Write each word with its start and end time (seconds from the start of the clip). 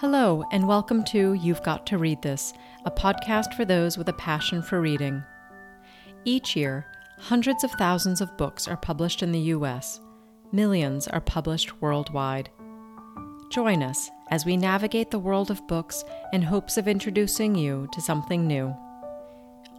Hello, 0.00 0.44
and 0.52 0.68
welcome 0.68 1.02
to 1.06 1.32
You've 1.32 1.64
Got 1.64 1.84
to 1.88 1.98
Read 1.98 2.22
This, 2.22 2.52
a 2.84 2.90
podcast 2.90 3.54
for 3.54 3.64
those 3.64 3.98
with 3.98 4.08
a 4.08 4.12
passion 4.12 4.62
for 4.62 4.80
reading. 4.80 5.24
Each 6.24 6.54
year, 6.54 6.86
hundreds 7.18 7.64
of 7.64 7.72
thousands 7.72 8.20
of 8.20 8.36
books 8.36 8.68
are 8.68 8.76
published 8.76 9.24
in 9.24 9.32
the 9.32 9.40
U.S., 9.40 10.00
millions 10.52 11.08
are 11.08 11.20
published 11.20 11.82
worldwide. 11.82 12.48
Join 13.50 13.82
us 13.82 14.08
as 14.30 14.46
we 14.46 14.56
navigate 14.56 15.10
the 15.10 15.18
world 15.18 15.50
of 15.50 15.66
books 15.66 16.04
in 16.32 16.42
hopes 16.42 16.76
of 16.76 16.86
introducing 16.86 17.56
you 17.56 17.88
to 17.92 18.00
something 18.00 18.46
new. 18.46 18.72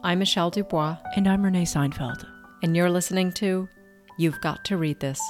I'm 0.04 0.20
Michelle 0.20 0.50
Dubois. 0.50 0.98
And 1.16 1.30
I'm 1.30 1.46
Renee 1.46 1.64
Seinfeld. 1.64 2.28
And 2.62 2.76
you're 2.76 2.90
listening 2.90 3.32
to 3.36 3.70
You've 4.18 4.42
Got 4.42 4.66
to 4.66 4.76
Read 4.76 5.00
This. 5.00 5.22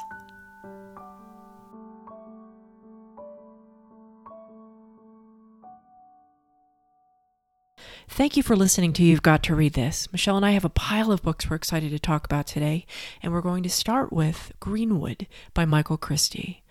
Thank 8.12 8.36
you 8.36 8.44
for 8.44 8.56
listening 8.56 8.92
to 8.94 9.04
You've 9.04 9.22
Got 9.22 9.44
to 9.44 9.56
Read 9.56 9.74
This. 9.74 10.12
Michelle 10.12 10.36
and 10.36 10.46
I 10.46 10.52
have 10.52 10.66
a 10.66 10.70
pile 10.70 11.12
of 11.12 11.22
books 11.22 11.48
we're 11.50 11.56
excited 11.56 11.92
to 11.92 12.00
talk 12.00 12.26
about 12.26 12.48
today, 12.48 12.86
and 13.22 13.32
we're 13.32 13.40
going 13.40 13.64
to 13.64 13.70
start 13.70 14.12
with 14.12 14.52
Greenwood 14.60 15.28
by 15.54 15.64
Michael 15.64 15.96
Christie. 15.96 16.64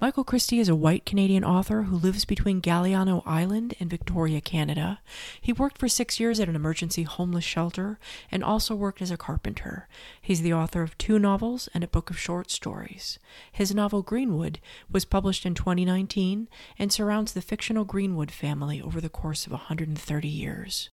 Michael 0.00 0.24
Christie 0.24 0.58
is 0.58 0.68
a 0.68 0.74
white 0.74 1.06
Canadian 1.06 1.44
author 1.44 1.82
who 1.82 1.96
lives 1.96 2.24
between 2.24 2.60
Galiano 2.60 3.22
Island 3.24 3.74
and 3.78 3.88
Victoria, 3.88 4.40
Canada. 4.40 5.00
He 5.40 5.52
worked 5.52 5.78
for 5.78 5.88
six 5.88 6.18
years 6.18 6.40
at 6.40 6.48
an 6.48 6.56
emergency 6.56 7.04
homeless 7.04 7.44
shelter 7.44 7.98
and 8.30 8.42
also 8.42 8.74
worked 8.74 9.00
as 9.00 9.12
a 9.12 9.16
carpenter. 9.16 9.88
He's 10.20 10.42
the 10.42 10.52
author 10.52 10.82
of 10.82 10.98
two 10.98 11.18
novels 11.18 11.68
and 11.72 11.84
a 11.84 11.88
book 11.88 12.10
of 12.10 12.18
short 12.18 12.50
stories. 12.50 13.20
His 13.52 13.74
novel 13.74 14.02
Greenwood 14.02 14.58
was 14.90 15.04
published 15.04 15.46
in 15.46 15.54
2019 15.54 16.48
and 16.76 16.92
surrounds 16.92 17.32
the 17.32 17.40
fictional 17.40 17.84
Greenwood 17.84 18.32
family 18.32 18.82
over 18.82 19.00
the 19.00 19.08
course 19.08 19.46
of 19.46 19.52
130 19.52 20.28
years. 20.28 20.90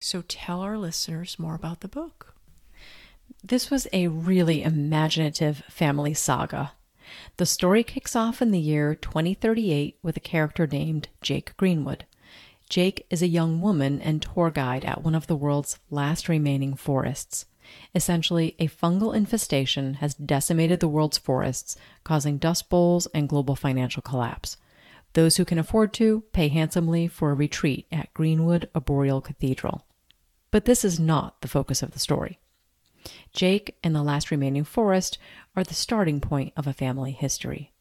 So 0.00 0.22
tell 0.26 0.60
our 0.60 0.76
listeners 0.76 1.38
more 1.38 1.54
about 1.54 1.80
the 1.80 1.88
book. 1.88 2.34
This 3.44 3.70
was 3.70 3.86
a 3.92 4.08
really 4.08 4.64
imaginative 4.64 5.62
family 5.68 6.14
saga. 6.14 6.72
The 7.36 7.46
story 7.46 7.82
kicks 7.82 8.16
off 8.16 8.42
in 8.42 8.50
the 8.50 8.58
year 8.58 8.94
2038 8.94 9.98
with 10.02 10.16
a 10.16 10.20
character 10.20 10.66
named 10.66 11.08
Jake 11.22 11.56
Greenwood. 11.56 12.04
Jake 12.68 13.06
is 13.08 13.22
a 13.22 13.28
young 13.28 13.60
woman 13.60 14.00
and 14.00 14.20
tour 14.20 14.50
guide 14.50 14.84
at 14.84 15.02
one 15.02 15.14
of 15.14 15.26
the 15.26 15.36
world's 15.36 15.78
last 15.90 16.28
remaining 16.28 16.74
forests. 16.74 17.46
Essentially, 17.94 18.54
a 18.58 18.68
fungal 18.68 19.14
infestation 19.14 19.94
has 19.94 20.14
decimated 20.14 20.80
the 20.80 20.88
world's 20.88 21.18
forests, 21.18 21.76
causing 22.04 22.38
dust 22.38 22.68
bowls 22.68 23.06
and 23.14 23.28
global 23.28 23.56
financial 23.56 24.02
collapse. 24.02 24.56
Those 25.14 25.36
who 25.36 25.44
can 25.44 25.58
afford 25.58 25.92
to 25.94 26.22
pay 26.32 26.48
handsomely 26.48 27.08
for 27.08 27.30
a 27.30 27.34
retreat 27.34 27.86
at 27.90 28.12
Greenwood 28.14 28.68
Arboreal 28.74 29.20
Cathedral. 29.20 29.84
But 30.50 30.64
this 30.64 30.84
is 30.84 31.00
not 31.00 31.40
the 31.40 31.48
focus 31.48 31.82
of 31.82 31.92
the 31.92 31.98
story. 31.98 32.38
Jake 33.32 33.76
and 33.82 33.94
the 33.94 34.02
last 34.02 34.30
remaining 34.30 34.64
forest 34.64 35.18
are 35.56 35.64
the 35.64 35.74
starting 35.74 36.20
point 36.20 36.52
of 36.56 36.66
a 36.66 36.72
family 36.72 37.12
history. 37.12 37.72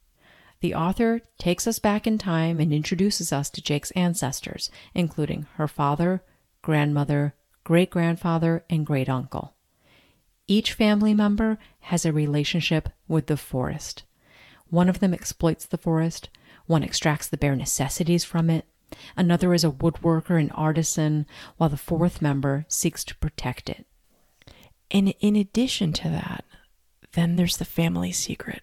The 0.60 0.74
author 0.74 1.22
takes 1.38 1.68
us 1.68 1.80
back 1.80 2.08
in 2.08 2.18
time 2.18 2.60
and 2.60 2.74
introduces 2.74 3.32
us 3.32 3.50
to 3.52 3.62
Jake's 3.62 3.92
ancestors, 3.92 4.72
including 4.94 5.46
her 5.56 5.68
father, 5.68 6.24
grandmother, 6.62 7.36
great 7.64 7.90
grandfather, 7.90 8.64
and 8.70 8.86
great 8.86 9.10
uncle. 9.10 9.54
Each 10.48 10.74
family 10.74 11.14
member 11.14 11.60
has 11.82 12.06
a 12.06 12.14
relationship 12.14 12.90
with 13.08 13.28
the 13.28 13.38
forest. 13.38 14.04
One 14.70 14.90
of 14.90 15.00
them 15.00 15.14
exploits 15.14 15.66
the 15.66 15.78
forest, 15.78 16.30
one 16.66 16.84
extracts 16.84 17.28
the 17.28 17.38
bare 17.38 17.56
necessities 17.56 18.24
from 18.24 18.50
it, 18.50 18.66
another 19.16 19.54
is 19.54 19.64
a 19.64 19.72
woodworker 19.72 20.40
and 20.40 20.52
artisan, 20.56 21.26
while 21.58 21.70
the 21.70 21.78
fourth 21.78 22.22
member 22.22 22.66
seeks 22.68 23.04
to 23.06 23.16
protect 23.18 23.70
it. 23.70 23.86
And 24.92 25.14
in 25.20 25.36
addition 25.36 25.94
to 25.94 26.10
that, 26.10 26.46
then 27.14 27.36
there's 27.36 27.58
the 27.58 27.66
family 27.66 28.12
secret. 28.12 28.62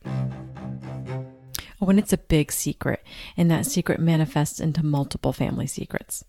Oh, 1.81 1.89
and 1.89 1.99
it's 1.99 2.13
a 2.13 2.19
big 2.19 2.53
secret, 2.53 3.05
and 3.37 3.51
that 3.51 3.67
secret 3.67 4.01
manifests 4.01 4.61
into 4.61 4.85
multiple 4.85 5.33
family 5.33 5.67
secrets. 5.67 6.25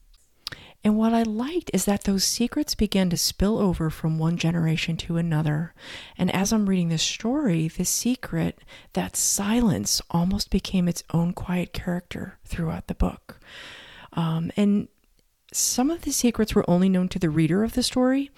And 0.83 0.97
what 0.97 1.13
I 1.13 1.23
liked 1.23 1.71
is 1.73 1.85
that 1.85 2.03
those 2.03 2.23
secrets 2.23 2.75
began 2.75 3.09
to 3.09 3.17
spill 3.17 3.57
over 3.57 3.89
from 3.89 4.19
one 4.19 4.37
generation 4.37 4.97
to 4.97 5.17
another. 5.17 5.73
And 6.15 6.29
as 6.29 6.53
I'm 6.53 6.69
reading 6.69 6.89
this 6.89 7.01
story, 7.01 7.67
the 7.67 7.85
secret, 7.85 8.59
that 8.93 9.15
silence, 9.15 9.99
almost 10.11 10.51
became 10.51 10.87
its 10.87 11.03
own 11.11 11.33
quiet 11.33 11.73
character 11.73 12.37
throughout 12.45 12.85
the 12.85 12.93
book. 12.93 13.39
Um, 14.13 14.51
and 14.55 14.87
some 15.55 15.89
of 15.89 16.01
the 16.01 16.11
secrets 16.11 16.53
were 16.53 16.69
only 16.69 16.89
known 16.89 17.07
to 17.09 17.19
the 17.19 17.29
reader 17.29 17.63
of 17.63 17.73
the 17.73 17.83
story. 17.83 18.29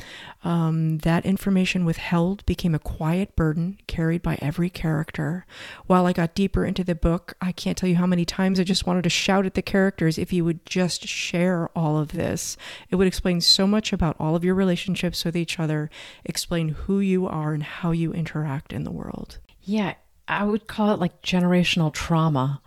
Um, 0.44 1.00
that 1.00 1.26
information 1.26 1.84
withheld 1.84 2.46
became 2.46 2.76
a 2.76 2.80
quiet 2.80 3.36
burden 3.36 3.80
carried 3.88 4.22
by 4.22 4.38
every 4.42 4.70
character. 4.70 5.46
While 5.88 6.06
I 6.06 6.14
got 6.14 6.36
deeper 6.36 6.64
into 6.64 6.84
the 6.84 6.96
book, 6.96 7.34
I 7.42 7.52
can't 7.52 7.78
tell 7.78 7.90
you 7.90 7.96
how 7.96 8.06
many 8.06 8.24
times 8.24 8.60
I 8.60 8.64
just 8.64 8.86
wanted 8.86 9.04
to 9.04 9.10
shout 9.10 9.46
at 9.46 9.56
the 9.56 9.62
characters 9.62 10.18
if 10.18 10.32
you 10.32 10.46
would 10.46 10.66
just 10.66 11.08
share 11.08 11.70
all 11.76 11.98
of 11.98 12.12
this. 12.12 12.56
It 12.90 12.98
would 12.98 13.08
explain 13.08 13.42
so 13.42 13.66
much 13.66 13.92
about 13.92 14.16
all 14.20 14.36
of 14.36 14.44
your 14.44 14.56
relationships 14.56 15.26
with 15.26 15.36
each 15.36 15.60
other, 15.60 15.90
explain 16.24 16.70
who 16.70 17.00
you 17.00 17.28
are 17.28 17.54
and 17.54 17.64
how 17.64 17.92
you 17.92 18.14
interact 18.14 18.72
in 18.72 18.84
the 18.84 18.92
world. 18.92 19.40
Yeah, 19.64 19.96
I 20.28 20.44
would 20.44 20.68
call 20.68 20.92
it 20.92 21.00
like 21.00 21.22
generational 21.22 21.94
trauma. 21.94 22.62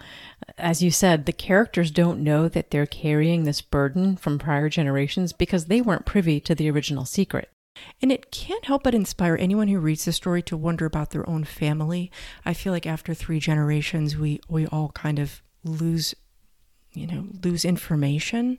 As 0.58 0.82
you 0.82 0.90
said, 0.90 1.26
the 1.26 1.32
characters 1.32 1.90
don't 1.90 2.22
know 2.22 2.48
that 2.48 2.70
they're 2.70 2.86
carrying 2.86 3.44
this 3.44 3.60
burden 3.60 4.16
from 4.16 4.38
prior 4.38 4.68
generations 4.68 5.32
because 5.32 5.66
they 5.66 5.80
weren't 5.80 6.06
privy 6.06 6.40
to 6.40 6.54
the 6.54 6.70
original 6.70 7.04
secret. 7.04 7.48
And 8.02 8.10
it 8.10 8.30
can't 8.30 8.64
help 8.64 8.82
but 8.82 8.94
inspire 8.94 9.36
anyone 9.36 9.68
who 9.68 9.78
reads 9.78 10.04
the 10.04 10.12
story 10.12 10.42
to 10.42 10.56
wonder 10.56 10.86
about 10.86 11.10
their 11.10 11.28
own 11.28 11.44
family. 11.44 12.10
I 12.44 12.54
feel 12.54 12.72
like 12.72 12.86
after 12.86 13.14
three 13.14 13.40
generations, 13.40 14.16
we, 14.16 14.40
we 14.48 14.66
all 14.66 14.90
kind 14.90 15.18
of 15.18 15.42
lose 15.64 16.14
you 16.92 17.06
know 17.06 17.26
lose 17.44 17.64
information. 17.64 18.58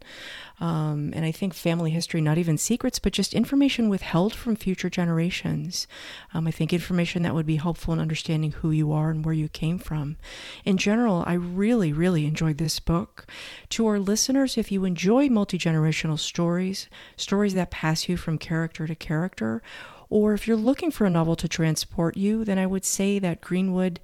Um, 0.59 1.11
and 1.15 1.25
i 1.25 1.31
think 1.31 1.53
family 1.55 1.89
history 1.89 2.21
not 2.21 2.37
even 2.37 2.55
secrets 2.57 2.99
but 2.99 3.13
just 3.13 3.33
information 3.33 3.89
withheld 3.89 4.33
from 4.33 4.55
future 4.55 4.89
generations. 4.89 5.87
Um, 6.33 6.47
i 6.47 6.51
think 6.51 6.71
information 6.71 7.23
that 7.23 7.33
would 7.33 7.45
be 7.45 7.57
helpful 7.57 7.93
in 7.93 7.99
understanding 7.99 8.51
who 8.51 8.71
you 8.71 8.91
are 8.91 9.09
and 9.09 9.25
where 9.25 9.33
you 9.33 9.49
came 9.49 9.77
from. 9.79 10.17
In 10.63 10.77
general 10.77 11.23
i 11.27 11.33
really 11.33 11.91
really 11.91 12.25
enjoyed 12.25 12.57
this 12.57 12.79
book. 12.79 13.25
To 13.69 13.87
our 13.87 13.99
listeners 13.99 14.57
if 14.57 14.71
you 14.71 14.85
enjoy 14.85 15.29
multi-generational 15.29 16.19
stories 16.19 16.87
stories 17.17 17.53
that 17.55 17.71
pass 17.71 18.07
you 18.07 18.17
from 18.17 18.37
character 18.37 18.87
to 18.87 18.95
character 18.95 19.61
or 20.09 20.33
if 20.33 20.47
you're 20.47 20.57
looking 20.57 20.91
for 20.91 21.05
a 21.05 21.09
novel 21.09 21.35
to 21.35 21.47
transport 21.47 22.15
you 22.15 22.45
then 22.45 22.57
i 22.57 22.65
would 22.65 22.85
say 22.85 23.19
that 23.19 23.41
greenwood 23.41 23.99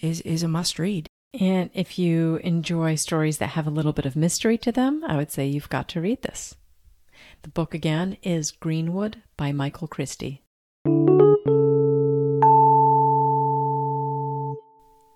is 0.00 0.20
is 0.22 0.42
a 0.42 0.48
must 0.48 0.78
read 0.78 1.08
and 1.40 1.70
if 1.74 1.98
you 1.98 2.36
enjoy 2.44 2.94
stories 2.94 3.38
that 3.38 3.48
have 3.48 3.66
a 3.66 3.70
little 3.70 3.92
bit 3.92 4.06
of 4.06 4.14
mystery 4.14 4.56
to 4.58 4.70
them, 4.70 5.02
I 5.06 5.16
would 5.16 5.32
say 5.32 5.46
you've 5.46 5.68
got 5.68 5.88
to 5.90 6.00
read 6.00 6.22
this. 6.22 6.54
The 7.42 7.48
book 7.48 7.74
again 7.74 8.16
is 8.22 8.52
Greenwood 8.52 9.22
by 9.36 9.50
Michael 9.50 9.88
Christie. 9.88 10.42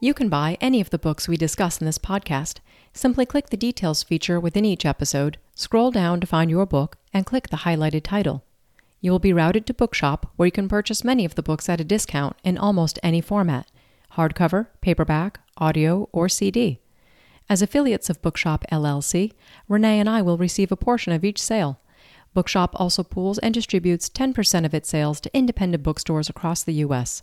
You 0.01 0.15
can 0.15 0.29
buy 0.29 0.57
any 0.61 0.81
of 0.81 0.91
the 0.91 0.99
books 0.99 1.29
we 1.29 1.37
discuss 1.37 1.81
in 1.81 1.87
this 1.87 1.99
podcast. 1.99 2.59
Simply 2.93 3.25
click 3.25 3.51
the 3.51 3.57
details 3.57 4.03
feature 4.03 4.41
within 4.41 4.65
each 4.65 4.85
episode, 4.85 5.39
scroll 5.55 5.91
down 5.91 6.21
to 6.21 6.27
find 6.27 6.51
your 6.51 6.67
book, 6.67 6.97
and 7.13 7.27
click 7.27 7.49
the 7.49 7.59
highlighted 7.59 8.03
title. 8.03 8.45
You 9.01 9.13
will 9.13 9.19
be 9.21 9.33
routed 9.33 9.67
to 9.67 9.75
Bookshop, 9.75 10.33
where 10.37 10.47
you 10.47 10.53
can 10.53 10.69
purchase 10.69 11.05
many 11.05 11.25
of 11.25 11.37
the 11.37 11.43
books 11.43 11.69
at 11.69 11.81
a 11.81 11.85
discount 11.85 12.37
in 12.43 12.59
almost 12.59 12.99
any 13.05 13.21
format 13.21 13.69
hardcover, 14.19 14.67
paperback, 14.81 15.41
audio, 15.57 16.09
or 16.13 16.29
CD. 16.29 16.81
As 17.49 17.63
affiliates 17.63 18.11
of 18.11 18.21
Bookshop 18.21 18.65
LLC, 18.71 19.33
Renee 19.69 20.01
and 20.01 20.09
I 20.09 20.21
will 20.21 20.37
receive 20.37 20.71
a 20.71 20.77
portion 20.77 21.13
of 21.13 21.25
each 21.25 21.41
sale. 21.41 21.81
Bookshop 22.35 22.73
also 22.75 23.03
pools 23.03 23.39
and 23.39 23.55
distributes 23.55 24.11
10% 24.11 24.67
of 24.67 24.75
its 24.75 24.89
sales 24.89 25.21
to 25.21 25.31
independent 25.35 25.83
bookstores 25.83 26.29
across 26.29 26.63
the 26.63 26.75
U.S. 26.75 27.23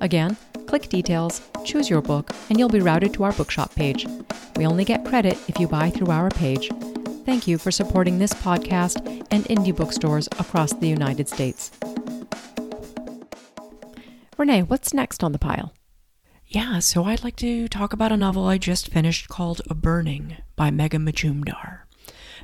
Again, 0.00 0.36
click 0.66 0.88
details, 0.88 1.40
choose 1.64 1.90
your 1.90 2.02
book, 2.02 2.30
and 2.48 2.58
you'll 2.58 2.68
be 2.68 2.80
routed 2.80 3.14
to 3.14 3.24
our 3.24 3.32
Bookshop 3.32 3.74
page. 3.74 4.06
We 4.56 4.66
only 4.66 4.84
get 4.84 5.04
credit 5.04 5.38
if 5.48 5.58
you 5.58 5.66
buy 5.66 5.90
through 5.90 6.10
our 6.10 6.30
page. 6.30 6.70
Thank 7.24 7.48
you 7.48 7.58
for 7.58 7.70
supporting 7.70 8.18
this 8.18 8.34
podcast 8.34 8.98
and 9.30 9.44
indie 9.46 9.74
bookstores 9.74 10.28
across 10.38 10.72
the 10.74 10.88
United 10.88 11.28
States. 11.28 11.72
Renee, 14.36 14.62
what's 14.62 14.92
next 14.92 15.24
on 15.24 15.32
the 15.32 15.38
pile? 15.38 15.72
Yeah, 16.46 16.78
so 16.78 17.04
I'd 17.04 17.24
like 17.24 17.36
to 17.36 17.68
talk 17.68 17.92
about 17.92 18.12
a 18.12 18.16
novel 18.16 18.46
I 18.46 18.58
just 18.58 18.88
finished 18.88 19.28
called 19.28 19.62
A 19.68 19.74
Burning 19.74 20.36
by 20.56 20.70
Megha 20.70 21.02
Majumdar. 21.02 21.80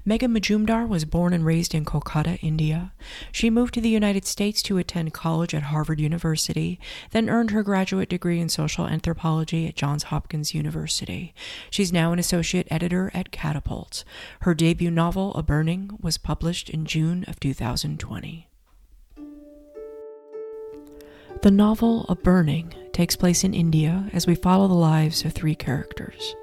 Megha 0.07 0.27
Majumdar 0.27 0.89
was 0.89 1.05
born 1.05 1.35
and 1.35 1.45
raised 1.45 1.75
in 1.75 1.85
Kolkata, 1.85 2.39
India. 2.43 2.93
She 3.31 3.51
moved 3.51 3.75
to 3.75 3.81
the 3.81 3.91
United 3.91 4.25
States 4.25 4.63
to 4.63 4.79
attend 4.79 5.13
college 5.13 5.55
at 5.55 5.65
Harvard 5.65 6.01
University, 6.01 6.81
then 7.11 7.29
earned 7.29 7.51
her 7.51 7.63
graduate 7.63 8.09
degree 8.09 8.41
in 8.41 8.49
social 8.49 8.87
anthropology 8.87 9.69
at 9.69 9.77
Johns 9.77 10.05
Hopkins 10.05 10.55
University. 10.55 11.35
She's 11.69 11.93
now 11.93 12.13
an 12.13 12.19
associate 12.19 12.69
editor 12.71 13.11
at 13.13 13.31
Catapult. 13.31 14.05
Her 14.41 14.55
debut 14.55 14.91
novel, 14.91 15.35
A 15.35 15.43
Burning, 15.43 15.99
was 16.01 16.19
published 16.19 16.71
in 16.71 16.87
June 16.87 17.25
of 17.29 17.39
2020. 17.39 18.50
The 21.43 21.51
novel 21.51 22.05
A 22.11 22.15
Burning 22.15 22.75
takes 22.93 23.17
place 23.17 23.45
in 23.45 23.55
India 23.55 24.11
as 24.13 24.27
we 24.27 24.35
follow 24.35 24.69
the 24.69 24.75
lives 24.75 25.25
of 25.25 25.33
three 25.33 25.55
characters. 25.55 26.35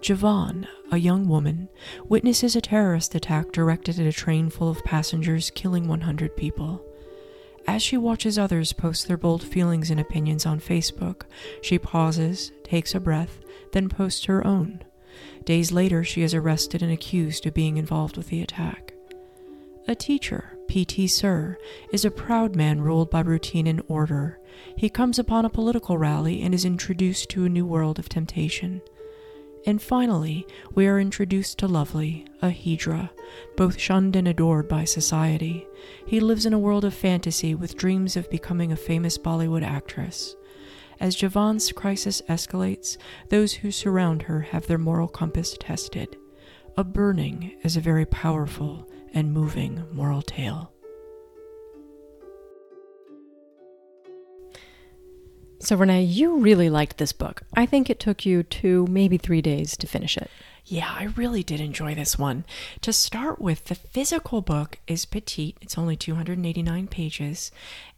Javan, 0.00 0.66
a 0.90 0.96
young 0.96 1.28
woman, 1.28 1.68
witnesses 2.08 2.56
a 2.56 2.60
terrorist 2.60 3.14
attack 3.14 3.52
directed 3.52 4.00
at 4.00 4.06
a 4.06 4.12
train 4.12 4.50
full 4.50 4.68
of 4.68 4.82
passengers, 4.82 5.50
killing 5.50 5.86
100 5.86 6.36
people. 6.36 6.84
As 7.68 7.84
she 7.84 7.96
watches 7.96 8.36
others 8.36 8.72
post 8.72 9.06
their 9.06 9.16
bold 9.16 9.44
feelings 9.44 9.92
and 9.92 10.00
opinions 10.00 10.44
on 10.44 10.58
Facebook, 10.58 11.22
she 11.62 11.78
pauses, 11.78 12.50
takes 12.64 12.96
a 12.96 13.00
breath, 13.00 13.38
then 13.70 13.88
posts 13.88 14.24
her 14.24 14.44
own. 14.44 14.82
Days 15.44 15.70
later, 15.70 16.02
she 16.02 16.22
is 16.22 16.34
arrested 16.34 16.82
and 16.82 16.90
accused 16.90 17.46
of 17.46 17.54
being 17.54 17.76
involved 17.76 18.16
with 18.16 18.30
the 18.30 18.42
attack. 18.42 18.92
A 19.88 19.94
teacher, 19.94 20.58
P.T. 20.66 21.06
Sir, 21.06 21.56
is 21.92 22.04
a 22.04 22.10
proud 22.10 22.56
man 22.56 22.80
ruled 22.80 23.08
by 23.08 23.20
routine 23.20 23.68
and 23.68 23.80
order. 23.86 24.40
He 24.76 24.88
comes 24.90 25.16
upon 25.16 25.44
a 25.44 25.50
political 25.50 25.96
rally 25.96 26.42
and 26.42 26.52
is 26.52 26.64
introduced 26.64 27.30
to 27.30 27.44
a 27.44 27.48
new 27.48 27.64
world 27.64 28.00
of 28.00 28.08
temptation. 28.08 28.82
And 29.64 29.80
finally, 29.80 30.44
we 30.74 30.88
are 30.88 30.98
introduced 30.98 31.58
to 31.58 31.68
Lovely, 31.68 32.26
a 32.42 32.48
Hijra, 32.48 33.10
both 33.56 33.78
shunned 33.78 34.16
and 34.16 34.26
adored 34.26 34.68
by 34.68 34.82
society. 34.82 35.68
He 36.04 36.18
lives 36.18 36.46
in 36.46 36.52
a 36.52 36.58
world 36.58 36.84
of 36.84 36.92
fantasy 36.92 37.54
with 37.54 37.76
dreams 37.76 38.16
of 38.16 38.28
becoming 38.28 38.72
a 38.72 38.76
famous 38.76 39.16
Bollywood 39.16 39.64
actress. 39.64 40.34
As 40.98 41.14
Javan's 41.14 41.70
crisis 41.70 42.22
escalates, 42.28 42.96
those 43.28 43.52
who 43.52 43.70
surround 43.70 44.22
her 44.22 44.40
have 44.40 44.66
their 44.66 44.78
moral 44.78 45.06
compass 45.06 45.56
tested. 45.60 46.16
A 46.76 46.82
Burning 46.82 47.56
is 47.62 47.76
a 47.76 47.80
very 47.80 48.04
powerful 48.04 48.88
and 49.16 49.32
moving 49.32 49.82
moral 49.92 50.20
tale. 50.20 50.70
So, 55.58 55.74
Renee, 55.74 56.02
you 56.02 56.38
really 56.38 56.68
liked 56.68 56.98
this 56.98 57.14
book. 57.14 57.42
I 57.54 57.64
think 57.64 57.88
it 57.88 57.98
took 57.98 58.26
you 58.26 58.42
two, 58.42 58.86
maybe 58.88 59.16
three 59.16 59.40
days 59.40 59.74
to 59.78 59.86
finish 59.86 60.18
it. 60.18 60.30
Yeah, 60.66 60.94
I 60.96 61.04
really 61.16 61.42
did 61.42 61.60
enjoy 61.60 61.94
this 61.94 62.18
one. 62.18 62.44
To 62.82 62.92
start 62.92 63.40
with, 63.40 63.64
the 63.64 63.74
physical 63.74 64.42
book 64.42 64.78
is 64.86 65.06
petite. 65.06 65.56
It's 65.62 65.78
only 65.78 65.96
289 65.96 66.86
pages, 66.88 67.50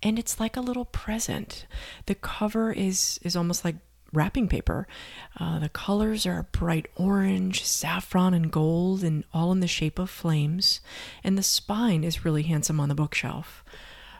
and 0.03 0.21
it's 0.21 0.39
like 0.39 0.57
a 0.57 0.61
little 0.61 0.85
present. 0.85 1.67
The 2.07 2.15
cover 2.15 2.71
is 2.71 3.19
is 3.25 3.35
almost 3.35 3.65
like 3.65 3.77
wrapping 4.13 4.49
paper. 4.49 4.87
Uh, 5.39 5.59
the 5.59 5.69
colors 5.69 6.27
are 6.27 6.49
bright 6.53 6.87
orange, 6.97 7.65
saffron, 7.65 8.35
and 8.35 8.51
gold, 8.51 9.05
and 9.05 9.25
all 9.33 9.53
in 9.53 9.61
the 9.61 9.67
shape 9.67 9.99
of 9.99 10.11
flames. 10.11 10.81
And 11.23 11.37
the 11.37 11.43
spine 11.43 12.05
is 12.05 12.25
really 12.25 12.43
handsome 12.43 12.81
on 12.81 12.89
the 12.89 12.95
bookshelf. 12.95 13.63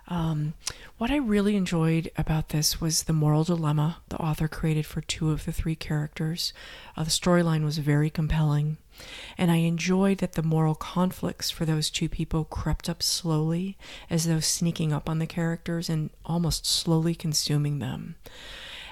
Um, 0.09 0.55
what 0.97 1.11
I 1.11 1.17
really 1.17 1.55
enjoyed 1.55 2.11
about 2.17 2.49
this 2.49 2.81
was 2.81 3.03
the 3.03 3.13
moral 3.13 3.45
dilemma 3.45 3.99
the 4.09 4.17
author 4.17 4.49
created 4.49 4.87
for 4.87 5.03
two 5.03 5.31
of 5.31 5.45
the 5.45 5.53
three 5.53 5.77
characters. 5.77 6.53
Uh, 6.97 7.05
the 7.05 7.11
storyline 7.11 7.63
was 7.63 7.79
very 7.79 8.09
compelling, 8.09 8.79
and 9.37 9.51
I 9.51 9.57
enjoyed 9.57 10.19
that 10.19 10.33
the 10.33 10.43
moral 10.43 10.75
conflicts 10.75 11.51
for 11.51 11.67
those 11.67 11.91
two 11.91 12.09
people 12.09 12.45
crept 12.45 12.89
up 12.89 13.03
slowly, 13.03 13.77
as 14.09 14.27
though 14.27 14.41
sneaking 14.41 14.93
up 14.95 15.11
on 15.11 15.19
the 15.19 15.27
characters 15.27 15.91
and 15.91 16.09
almost 16.25 16.65
slowly 16.65 17.15
consuming 17.15 17.79
them. 17.79 18.17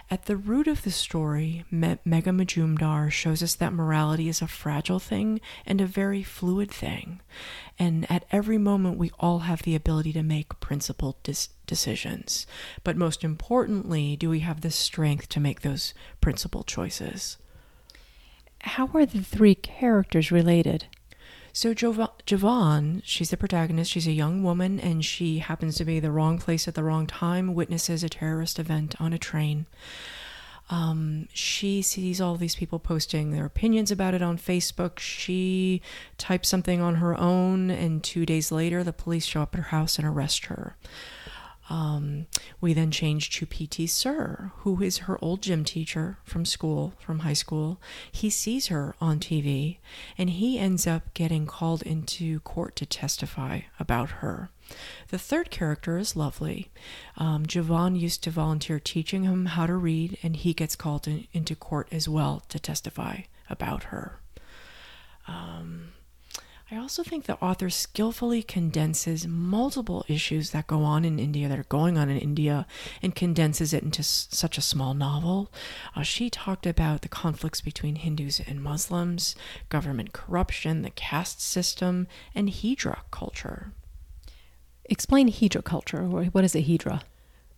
At 0.09 0.27
the 0.27 0.37
root 0.37 0.69
of 0.69 0.85
the 0.85 0.93
story, 0.93 1.65
Me- 1.69 1.99
Megha 2.07 2.31
Majumdar 2.33 3.11
shows 3.11 3.43
us 3.43 3.57
that 3.57 3.73
morality 3.73 4.29
is 4.29 4.41
a 4.41 4.47
fragile 4.47 5.01
thing 5.01 5.41
and 5.67 5.81
a 5.81 5.87
very 5.87 6.23
fluid 6.23 6.71
thing. 6.71 7.21
And 7.77 8.09
at 8.09 8.25
every 8.31 8.57
moment, 8.57 8.99
we 8.99 9.11
all 9.19 9.41
have 9.41 9.63
the 9.63 9.75
ability 9.75 10.13
to 10.13 10.23
make 10.23 10.61
principled 10.61 11.21
dis- 11.25 11.49
decisions. 11.67 12.47
But 12.85 12.97
most 12.97 13.25
importantly, 13.25 14.15
do 14.15 14.31
we 14.31 14.41
have 14.41 14.61
the 14.61 14.71
strength 14.71 15.29
to 15.31 15.41
make 15.41 15.63
those 15.63 15.93
principled 16.21 16.69
choices? 16.69 17.37
How 18.61 18.89
are 18.95 19.07
the 19.07 19.23
three 19.23 19.57
characters 19.57 20.31
related? 20.31 20.87
So 21.57 21.73
Javon, 21.73 23.01
she's 23.03 23.31
the 23.31 23.39
protagonist. 23.39 23.91
She's 23.91 24.07
a 24.07 24.13
young 24.13 24.43
woman, 24.43 24.79
and 24.79 25.03
she 25.03 25.39
happens 25.39 25.77
to 25.77 25.87
be 25.87 25.99
the 26.01 26.11
wrong 26.11 26.37
place 26.37 26.69
at 26.69 26.75
the 26.75 26.83
wrong 26.83 27.07
time. 27.07 27.55
Witnesses 27.55 28.05
a 28.05 28.11
terrorist 28.11 28.59
event 28.59 28.95
on 29.01 29.15
a 29.15 29.19
train. 29.19 29.65
Um, 30.69 31.29
she 31.33 31.81
sees 31.81 32.21
all 32.21 32.37
these 32.37 32.57
people 32.57 32.79
posting 32.79 33.31
their 33.31 33.47
opinions 33.47 33.91
about 33.91 34.13
it 34.13 34.21
on 34.21 34.37
Facebook. 34.37 34.99
She 34.99 35.81
types 36.19 36.47
something 36.47 36.83
on 36.83 36.97
her 36.97 37.19
own, 37.19 37.71
and 37.71 38.05
two 38.05 38.27
days 38.27 38.53
later, 38.53 38.85
the 38.85 38.93
police 38.93 39.25
show 39.25 39.41
up 39.41 39.55
at 39.55 39.61
her 39.61 39.71
house 39.71 39.99
and 39.99 40.07
arrest 40.07 40.47
her. 40.47 40.77
Um, 41.69 42.27
we 42.61 42.73
then 42.75 42.91
changed 42.91 43.33
to 43.35 43.47
PT 43.47 43.91
Sir, 43.91 44.53
who 44.59 44.81
is 44.83 44.99
her 44.99 45.19
old 45.23 45.43
gym 45.43 45.65
teacher 45.65 46.19
from 46.25 46.45
school, 46.45 46.95
from 46.99 47.21
high 47.21 47.33
school. 47.33 47.81
He 48.11 48.31
sees 48.31 48.69
her 48.69 48.95
on 49.01 49.19
TV 49.19 49.79
and 50.17 50.31
he 50.31 50.59
ends 50.59 50.87
up 50.87 51.13
getting 51.15 51.47
called 51.47 51.83
into 51.83 52.41
court 52.41 52.77
to 52.77 52.87
testify 52.87 53.63
about 53.81 54.11
her. 54.23 54.51
The 55.09 55.19
third 55.19 55.51
character 55.51 55.99
is 55.99 56.17
Lovely. 56.17 56.71
Um, 57.17 57.47
Javan 57.47 57.95
used 57.97 58.23
to 58.25 58.31
volunteer 58.31 58.81
teaching 58.81 59.23
him 59.23 59.47
how 59.47 59.67
to 59.67 59.77
read, 59.77 60.19
and 60.23 60.35
he 60.35 60.55
gets 60.55 60.75
called 60.75 61.07
in, 61.07 61.29
into 61.33 61.55
court 61.55 61.89
as 61.93 62.09
well 62.09 62.43
to 62.49 62.59
testify 62.59 63.21
about 63.49 63.85
her. 63.85 64.19
Um, 65.29 65.93
I 66.69 66.77
also 66.79 67.05
think 67.05 67.25
the 67.27 67.39
author 67.41 67.71
skillfully 67.71 68.43
condenses 68.43 69.25
multiple 69.25 70.05
issues 70.09 70.51
that 70.51 70.67
go 70.67 70.83
on 70.83 71.05
in 71.05 71.21
India, 71.21 71.49
that 71.49 71.61
are 71.61 71.65
going 71.65 71.97
on 71.97 72.09
in 72.09 72.19
India, 72.19 72.67
and 73.01 73.15
condenses 73.15 73.73
it 73.73 73.85
into 73.85 74.01
s- 74.01 74.27
such 74.33 74.59
a 74.59 74.63
small 74.63 74.93
novel. 74.93 75.53
Uh, 75.95 76.03
she 76.03 76.29
talked 76.29 76.67
about 76.67 77.03
the 77.03 77.09
conflicts 77.09 77.61
between 77.61 77.95
Hindus 77.95 78.41
and 78.41 78.61
Muslims, 78.61 79.37
government 79.69 80.13
corruption, 80.13 80.83
the 80.83 80.91
caste 80.91 81.41
system, 81.41 82.09
and 82.35 82.49
Hijra 82.49 82.99
culture. 83.13 83.73
Explain 84.87 85.31
Hijra 85.31 85.63
culture. 85.63 86.03
Or 86.03 86.25
what 86.25 86.45
is 86.45 86.57
a 86.57 86.63
Hijra? 86.65 87.03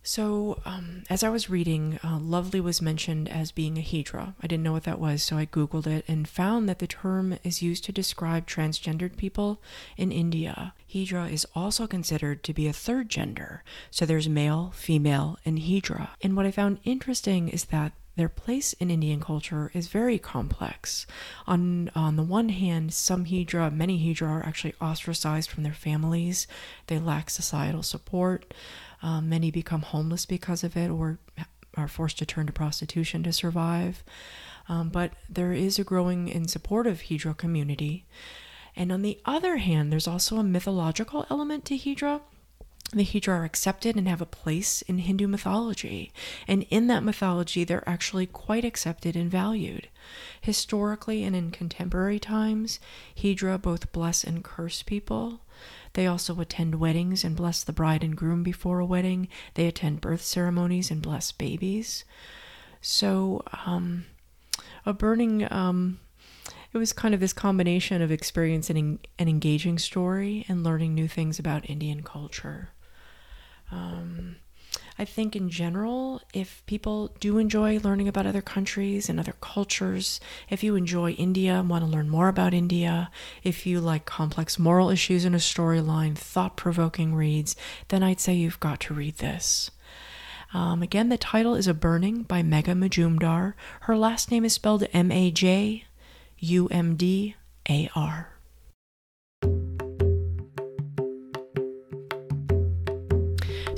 So, 0.01 0.61
um, 0.65 1.03
as 1.09 1.23
I 1.23 1.29
was 1.29 1.49
reading, 1.49 1.99
uh, 2.03 2.19
Lovely 2.19 2.61
was 2.61 2.81
mentioned 2.81 3.27
as 3.29 3.51
being 3.51 3.77
a 3.77 3.81
hijra. 3.81 4.33
I 4.41 4.47
didn't 4.47 4.63
know 4.63 4.71
what 4.71 4.85
that 4.85 4.99
was, 4.99 5.21
so 5.21 5.37
I 5.37 5.45
Googled 5.45 5.87
it 5.87 6.05
and 6.07 6.27
found 6.27 6.69
that 6.69 6.79
the 6.79 6.87
term 6.87 7.37
is 7.43 7.61
used 7.61 7.83
to 7.85 7.91
describe 7.91 8.47
transgendered 8.47 9.17
people 9.17 9.61
in 9.97 10.11
India. 10.11 10.73
Hijra 10.91 11.31
is 11.31 11.45
also 11.53 11.85
considered 11.85 12.43
to 12.43 12.53
be 12.53 12.67
a 12.67 12.73
third 12.73 13.09
gender, 13.09 13.63
so 13.91 14.05
there's 14.05 14.29
male, 14.29 14.71
female, 14.73 15.37
and 15.45 15.59
hijra. 15.59 16.09
And 16.21 16.35
what 16.35 16.45
I 16.45 16.51
found 16.51 16.79
interesting 16.85 17.49
is 17.49 17.65
that 17.65 17.91
their 18.19 18.27
place 18.27 18.73
in 18.73 18.91
Indian 18.91 19.21
culture 19.21 19.71
is 19.73 19.87
very 19.87 20.19
complex. 20.19 21.07
On 21.47 21.89
on 21.95 22.17
the 22.17 22.23
one 22.23 22.49
hand, 22.49 22.93
some 22.93 23.23
Hijra, 23.23 23.73
many 23.73 23.97
Hijra, 23.97 24.27
are 24.27 24.45
actually 24.45 24.73
ostracized 24.81 25.49
from 25.49 25.63
their 25.63 25.71
families. 25.71 26.45
They 26.87 26.99
lack 26.99 27.29
societal 27.29 27.81
support. 27.81 28.53
Um, 29.01 29.29
many 29.29 29.51
become 29.51 29.83
homeless 29.83 30.25
because 30.25 30.65
of 30.65 30.75
it 30.75 30.89
or 30.89 31.17
are 31.77 31.87
forced 31.87 32.17
to 32.17 32.25
turn 32.25 32.47
to 32.47 32.51
prostitution 32.51 33.23
to 33.23 33.31
survive. 33.31 34.03
Um, 34.67 34.89
but 34.89 35.13
there 35.29 35.53
is 35.53 35.79
a 35.79 35.85
growing 35.85 36.29
and 36.29 36.49
supportive 36.49 37.03
Hijra 37.03 37.37
community. 37.37 38.05
And 38.75 38.91
on 38.91 39.01
the 39.01 39.17
other 39.23 39.57
hand, 39.57 39.93
there's 39.93 40.07
also 40.09 40.35
a 40.37 40.43
mythological 40.43 41.25
element 41.29 41.63
to 41.65 41.77
Hijra. 41.77 42.19
The 42.91 43.05
Hijra 43.05 43.29
are 43.29 43.45
accepted 43.45 43.95
and 43.95 44.07
have 44.07 44.21
a 44.21 44.25
place 44.25 44.81
in 44.81 44.97
Hindu 44.97 45.27
mythology. 45.27 46.11
And 46.47 46.65
in 46.71 46.87
that 46.87 47.03
mythology, 47.03 47.63
they're 47.63 47.87
actually 47.87 48.25
quite 48.25 48.65
accepted 48.65 49.15
and 49.15 49.29
valued. 49.29 49.89
Historically 50.41 51.23
and 51.23 51.35
in 51.35 51.51
contemporary 51.51 52.17
times, 52.17 52.79
Hijra 53.15 53.61
both 53.61 53.91
bless 53.91 54.23
and 54.23 54.43
curse 54.43 54.81
people. 54.81 55.41
They 55.93 56.07
also 56.07 56.39
attend 56.39 56.79
weddings 56.79 57.23
and 57.23 57.35
bless 57.35 57.63
the 57.63 57.73
bride 57.73 58.03
and 58.03 58.17
groom 58.17 58.41
before 58.41 58.79
a 58.79 58.85
wedding. 58.85 59.27
They 59.53 59.67
attend 59.67 60.01
birth 60.01 60.23
ceremonies 60.23 60.89
and 60.89 60.99
bless 60.99 61.31
babies. 61.31 62.05
So, 62.81 63.43
um, 63.67 64.05
a 64.83 64.93
burning, 64.93 65.47
um, 65.51 65.99
it 66.73 66.79
was 66.79 66.93
kind 66.93 67.13
of 67.13 67.19
this 67.19 67.33
combination 67.33 68.01
of 68.01 68.11
experiencing 68.11 68.99
an 69.19 69.27
engaging 69.27 69.77
story 69.77 70.43
and 70.47 70.63
learning 70.63 70.95
new 70.95 71.07
things 71.07 71.37
about 71.37 71.69
Indian 71.69 72.01
culture. 72.01 72.69
Um, 73.71 74.37
I 74.99 75.05
think 75.05 75.33
in 75.33 75.49
general, 75.49 76.21
if 76.33 76.61
people 76.65 77.15
do 77.21 77.37
enjoy 77.37 77.79
learning 77.79 78.09
about 78.09 78.25
other 78.25 78.41
countries 78.41 79.07
and 79.07 79.17
other 79.17 79.33
cultures, 79.39 80.19
if 80.49 80.61
you 80.61 80.75
enjoy 80.75 81.11
India 81.11 81.53
and 81.53 81.69
want 81.69 81.85
to 81.85 81.89
learn 81.89 82.09
more 82.09 82.27
about 82.27 82.53
India, 82.53 83.09
if 83.41 83.65
you 83.65 83.79
like 83.79 84.03
complex 84.05 84.59
moral 84.59 84.89
issues 84.89 85.23
in 85.23 85.33
a 85.33 85.37
storyline, 85.37 86.17
thought 86.17 86.57
provoking 86.57 87.15
reads, 87.15 87.55
then 87.87 88.03
I'd 88.03 88.19
say 88.19 88.33
you've 88.33 88.59
got 88.59 88.81
to 88.81 88.93
read 88.93 89.19
this. 89.19 89.71
Um, 90.53 90.81
again, 90.81 91.07
the 91.07 91.17
title 91.17 91.55
is 91.55 91.67
A 91.67 91.73
Burning 91.73 92.23
by 92.23 92.41
Megha 92.41 92.75
Majumdar. 92.75 93.53
Her 93.81 93.97
last 93.97 94.31
name 94.31 94.43
is 94.43 94.53
spelled 94.53 94.85
M 94.91 95.11
A 95.11 95.31
J 95.31 95.85
U 96.39 96.67
M 96.69 96.95
D 96.95 97.35
A 97.69 97.89
R. 97.95 98.38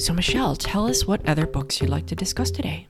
So, 0.02 0.14
Michelle, 0.14 0.56
tell 0.56 0.88
us 0.88 1.06
what 1.06 1.24
other 1.30 1.46
books 1.46 1.80
you'd 1.80 1.92
like 1.92 2.08
to 2.08 2.16
discuss 2.16 2.50
today. 2.50 2.88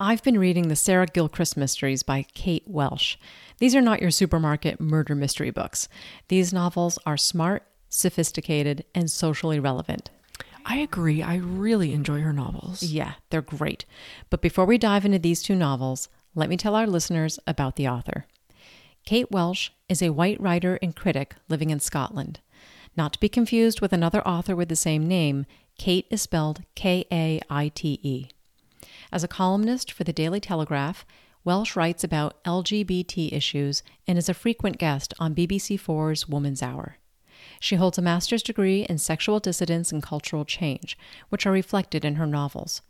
I've 0.00 0.22
been 0.22 0.38
reading 0.38 0.68
the 0.68 0.76
Sarah 0.76 1.04
Gilchrist 1.04 1.58
Mysteries 1.58 2.02
by 2.02 2.24
Kaite 2.34 2.66
Welsh. 2.66 3.18
These 3.58 3.76
are 3.76 3.82
not 3.82 4.00
your 4.00 4.10
supermarket 4.10 4.80
murder 4.80 5.14
mystery 5.14 5.50
books. 5.50 5.90
These 6.28 6.54
novels 6.54 6.98
are 7.04 7.18
smart, 7.18 7.64
sophisticated, 7.90 8.86
and 8.94 9.10
socially 9.10 9.60
relevant. 9.60 10.08
I 10.64 10.78
agree. 10.78 11.22
I 11.22 11.36
really 11.36 11.92
enjoy 11.92 12.22
her 12.22 12.32
novels. 12.32 12.82
Yeah, 12.82 13.12
they're 13.28 13.42
great. 13.42 13.84
But 14.30 14.40
before 14.40 14.64
we 14.64 14.78
dive 14.78 15.04
into 15.04 15.18
these 15.18 15.42
two 15.42 15.54
novels, 15.54 16.08
let 16.34 16.48
me 16.48 16.56
tell 16.56 16.74
our 16.74 16.86
listeners 16.86 17.38
about 17.46 17.76
the 17.76 17.88
author. 17.88 18.24
Kaite 19.06 19.30
Welsh 19.30 19.68
is 19.86 20.00
a 20.00 20.14
white 20.14 20.40
writer 20.40 20.78
and 20.80 20.96
critic 20.96 21.34
living 21.50 21.68
in 21.68 21.78
Scotland. 21.78 22.40
Not 22.96 23.14
to 23.14 23.20
be 23.20 23.28
confused 23.28 23.80
with 23.80 23.92
another 23.92 24.26
author 24.26 24.54
with 24.54 24.68
the 24.68 24.76
same 24.76 25.08
name, 25.08 25.46
Kaite 25.78 26.06
is 26.10 26.22
spelled 26.22 26.62
K 26.74 27.06
A 27.10 27.40
I 27.48 27.68
T 27.68 27.98
E. 28.02 28.28
As 29.10 29.24
a 29.24 29.28
columnist 29.28 29.90
for 29.90 30.04
the 30.04 30.12
Daily 30.12 30.40
Telegraph, 30.40 31.06
Welsh 31.44 31.74
writes 31.74 32.04
about 32.04 32.42
LGBT 32.44 33.32
issues 33.32 33.82
and 34.06 34.16
is 34.16 34.28
a 34.28 34.34
frequent 34.34 34.78
guest 34.78 35.12
on 35.18 35.34
BBC4's 35.34 36.28
Woman's 36.28 36.62
Hour. 36.62 36.98
She 37.58 37.76
holds 37.76 37.98
a 37.98 38.02
master's 38.02 38.42
degree 38.42 38.86
in 38.88 38.98
sexual 38.98 39.40
dissidence 39.40 39.90
and 39.90 40.02
cultural 40.02 40.44
change, 40.44 40.96
which 41.30 41.46
are 41.46 41.52
reflected 41.52 42.04
in 42.04 42.16
her 42.16 42.26
novels. 42.26 42.82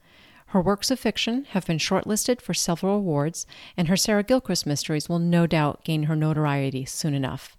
Her 0.48 0.60
works 0.60 0.90
of 0.90 1.00
fiction 1.00 1.44
have 1.50 1.66
been 1.66 1.78
shortlisted 1.78 2.42
for 2.42 2.52
several 2.52 2.96
awards, 2.96 3.46
and 3.76 3.88
her 3.88 3.96
Sarah 3.96 4.22
Gilchrist 4.22 4.66
mysteries 4.66 5.08
will 5.08 5.18
no 5.18 5.46
doubt 5.46 5.84
gain 5.84 6.04
her 6.04 6.16
notoriety 6.16 6.84
soon 6.84 7.14
enough. 7.14 7.56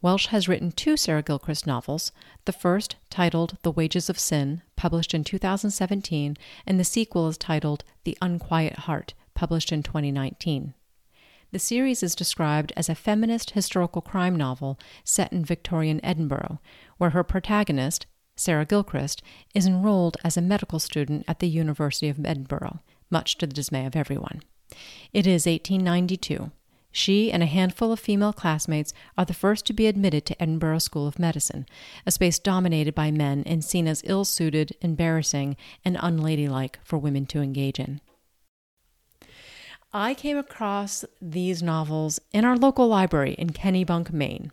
Welsh 0.00 0.26
has 0.26 0.46
written 0.46 0.70
two 0.70 0.96
Sarah 0.96 1.22
Gilchrist 1.22 1.66
novels, 1.66 2.12
the 2.44 2.52
first 2.52 2.96
titled 3.10 3.56
The 3.62 3.72
Wages 3.72 4.08
of 4.08 4.18
Sin, 4.18 4.62
published 4.76 5.12
in 5.12 5.24
2017, 5.24 6.36
and 6.64 6.78
the 6.78 6.84
sequel 6.84 7.26
is 7.28 7.36
titled 7.36 7.82
The 8.04 8.16
Unquiet 8.22 8.80
Heart, 8.80 9.14
published 9.34 9.72
in 9.72 9.82
2019. 9.82 10.74
The 11.50 11.58
series 11.58 12.04
is 12.04 12.14
described 12.14 12.72
as 12.76 12.88
a 12.88 12.94
feminist 12.94 13.50
historical 13.50 14.00
crime 14.00 14.36
novel 14.36 14.78
set 15.02 15.32
in 15.32 15.44
Victorian 15.44 16.04
Edinburgh, 16.04 16.60
where 16.98 17.10
her 17.10 17.24
protagonist, 17.24 18.06
Sarah 18.36 18.66
Gilchrist, 18.66 19.20
is 19.52 19.66
enrolled 19.66 20.16
as 20.22 20.36
a 20.36 20.42
medical 20.42 20.78
student 20.78 21.24
at 21.26 21.40
the 21.40 21.48
University 21.48 22.08
of 22.08 22.24
Edinburgh, 22.24 22.80
much 23.10 23.36
to 23.38 23.46
the 23.48 23.54
dismay 23.54 23.84
of 23.84 23.96
everyone. 23.96 24.42
It 25.12 25.26
is 25.26 25.46
1892. 25.46 26.52
She 26.90 27.30
and 27.30 27.42
a 27.42 27.46
handful 27.46 27.92
of 27.92 28.00
female 28.00 28.32
classmates 28.32 28.92
are 29.16 29.24
the 29.24 29.34
first 29.34 29.66
to 29.66 29.72
be 29.72 29.86
admitted 29.86 30.24
to 30.26 30.42
Edinburgh 30.42 30.78
School 30.78 31.06
of 31.06 31.18
Medicine, 31.18 31.66
a 32.06 32.10
space 32.10 32.38
dominated 32.38 32.94
by 32.94 33.10
men 33.10 33.42
and 33.46 33.64
seen 33.64 33.86
as 33.86 34.02
ill 34.06 34.24
suited, 34.24 34.74
embarrassing, 34.80 35.56
and 35.84 35.96
unladylike 36.00 36.78
for 36.82 36.98
women 36.98 37.26
to 37.26 37.40
engage 37.40 37.78
in. 37.78 38.00
I 39.92 40.14
came 40.14 40.36
across 40.36 41.04
these 41.20 41.62
novels 41.62 42.20
in 42.32 42.44
our 42.44 42.56
local 42.56 42.88
library 42.88 43.34
in 43.34 43.50
Kennebunk, 43.50 44.12
Maine. 44.12 44.52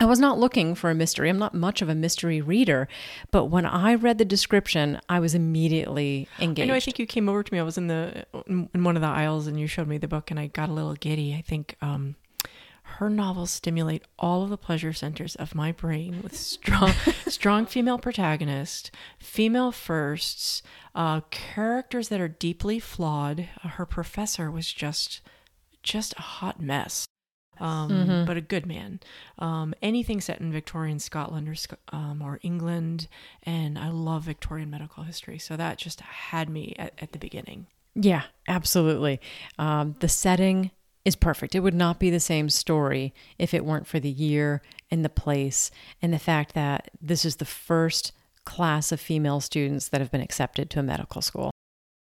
I 0.00 0.04
was 0.04 0.18
not 0.18 0.38
looking 0.38 0.74
for 0.74 0.90
a 0.90 0.94
mystery. 0.94 1.28
I'm 1.28 1.38
not 1.38 1.54
much 1.54 1.82
of 1.82 1.88
a 1.88 1.94
mystery 1.94 2.40
reader, 2.40 2.88
but 3.30 3.46
when 3.46 3.66
I 3.66 3.94
read 3.94 4.18
the 4.18 4.24
description, 4.24 5.00
I 5.08 5.20
was 5.20 5.34
immediately 5.34 6.28
engaged. 6.40 6.66
I 6.66 6.68
know. 6.68 6.74
I 6.74 6.80
think 6.80 6.98
you 6.98 7.06
came 7.06 7.28
over 7.28 7.42
to 7.42 7.52
me. 7.52 7.60
I 7.60 7.62
was 7.62 7.78
in 7.78 7.86
the 7.86 8.26
in 8.46 8.84
one 8.84 8.96
of 8.96 9.02
the 9.02 9.08
aisles, 9.08 9.46
and 9.46 9.60
you 9.60 9.66
showed 9.66 9.88
me 9.88 9.98
the 9.98 10.08
book, 10.08 10.30
and 10.30 10.40
I 10.40 10.48
got 10.48 10.68
a 10.68 10.72
little 10.72 10.94
giddy. 10.94 11.34
I 11.34 11.42
think 11.42 11.76
um, 11.80 12.16
her 12.82 13.08
novels 13.08 13.50
stimulate 13.50 14.04
all 14.18 14.42
of 14.42 14.50
the 14.50 14.58
pleasure 14.58 14.92
centers 14.92 15.34
of 15.36 15.54
my 15.54 15.72
brain 15.72 16.20
with 16.22 16.36
strong, 16.36 16.92
strong 17.26 17.66
female 17.66 17.98
protagonist, 17.98 18.90
female 19.18 19.72
firsts, 19.72 20.62
uh, 20.94 21.20
characters 21.30 22.08
that 22.08 22.20
are 22.20 22.28
deeply 22.28 22.78
flawed. 22.78 23.48
her 23.62 23.86
professor 23.86 24.50
was 24.50 24.72
just, 24.72 25.20
just 25.82 26.12
a 26.18 26.22
hot 26.22 26.60
mess 26.60 27.06
um, 27.62 27.90
mm-hmm. 27.90 28.24
but 28.26 28.36
a 28.36 28.40
good 28.40 28.66
man. 28.66 29.00
Um, 29.38 29.72
anything 29.80 30.20
set 30.20 30.40
in 30.40 30.52
Victorian 30.52 30.98
Scotland 30.98 31.48
or 31.48 31.54
um, 31.96 32.20
or 32.20 32.40
England, 32.42 33.08
and 33.44 33.78
I 33.78 33.88
love 33.88 34.24
Victorian 34.24 34.68
medical 34.68 35.04
history, 35.04 35.38
so 35.38 35.56
that 35.56 35.78
just 35.78 36.00
had 36.00 36.50
me 36.50 36.74
at, 36.76 36.92
at 37.00 37.12
the 37.12 37.18
beginning. 37.18 37.68
Yeah, 37.94 38.24
absolutely. 38.48 39.20
Um, 39.58 39.94
the 40.00 40.08
setting 40.08 40.72
is 41.04 41.14
perfect. 41.14 41.54
It 41.54 41.60
would 41.60 41.74
not 41.74 42.00
be 42.00 42.10
the 42.10 42.20
same 42.20 42.50
story 42.50 43.14
if 43.38 43.54
it 43.54 43.64
weren't 43.64 43.86
for 43.86 44.00
the 44.00 44.10
year 44.10 44.60
and 44.90 45.04
the 45.04 45.08
place 45.08 45.70
and 46.00 46.12
the 46.12 46.18
fact 46.18 46.54
that 46.54 46.90
this 47.00 47.24
is 47.24 47.36
the 47.36 47.44
first 47.44 48.12
class 48.44 48.90
of 48.90 49.00
female 49.00 49.40
students 49.40 49.88
that 49.88 50.00
have 50.00 50.10
been 50.10 50.20
accepted 50.20 50.68
to 50.70 50.80
a 50.80 50.82
medical 50.82 51.22
school. 51.22 51.52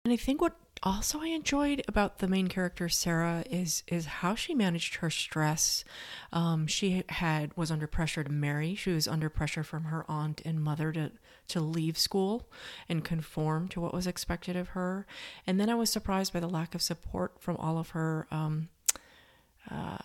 And 0.06 0.14
I 0.14 0.16
think 0.16 0.42
what 0.42 0.56
also 0.84 1.22
I 1.22 1.28
enjoyed 1.28 1.84
about 1.88 2.20
the 2.20 2.28
main 2.28 2.48
character 2.48 2.90
Sarah 2.90 3.44
is 3.50 3.84
is 3.88 4.06
how 4.06 4.36
she 4.36 4.54
managed 4.54 4.96
her 4.96 5.10
stress. 5.10 5.84
Um, 6.32 6.68
she 6.68 7.04
had 7.10 7.56
was 7.58 7.72
under 7.72 7.88
pressure 7.88 8.24
to 8.24 8.32
marry. 8.32 8.76
She 8.76 8.92
was 8.92 9.08
under 9.08 9.30
pressure 9.30 9.64
from 9.64 9.86
her 9.86 10.06
aunt 10.10 10.42
and 10.46 10.62
mother 10.62 10.92
to 10.94 11.12
to 11.50 11.60
leave 11.60 11.98
school 11.98 12.48
and 12.88 13.04
conform 13.04 13.68
to 13.70 13.82
what 13.82 13.94
was 13.94 14.08
expected 14.08 14.56
of 14.56 14.70
her. 14.70 15.06
And 15.48 15.60
then 15.60 15.70
I 15.70 15.76
was 15.76 15.90
surprised 15.90 16.32
by 16.34 16.40
the 16.40 16.50
lack 16.50 16.76
of 16.76 16.82
support 16.82 17.34
from 17.40 17.58
all 17.58 17.78
of 17.78 17.90
her 17.90 18.28
um, 18.32 18.70
uh, 19.70 19.98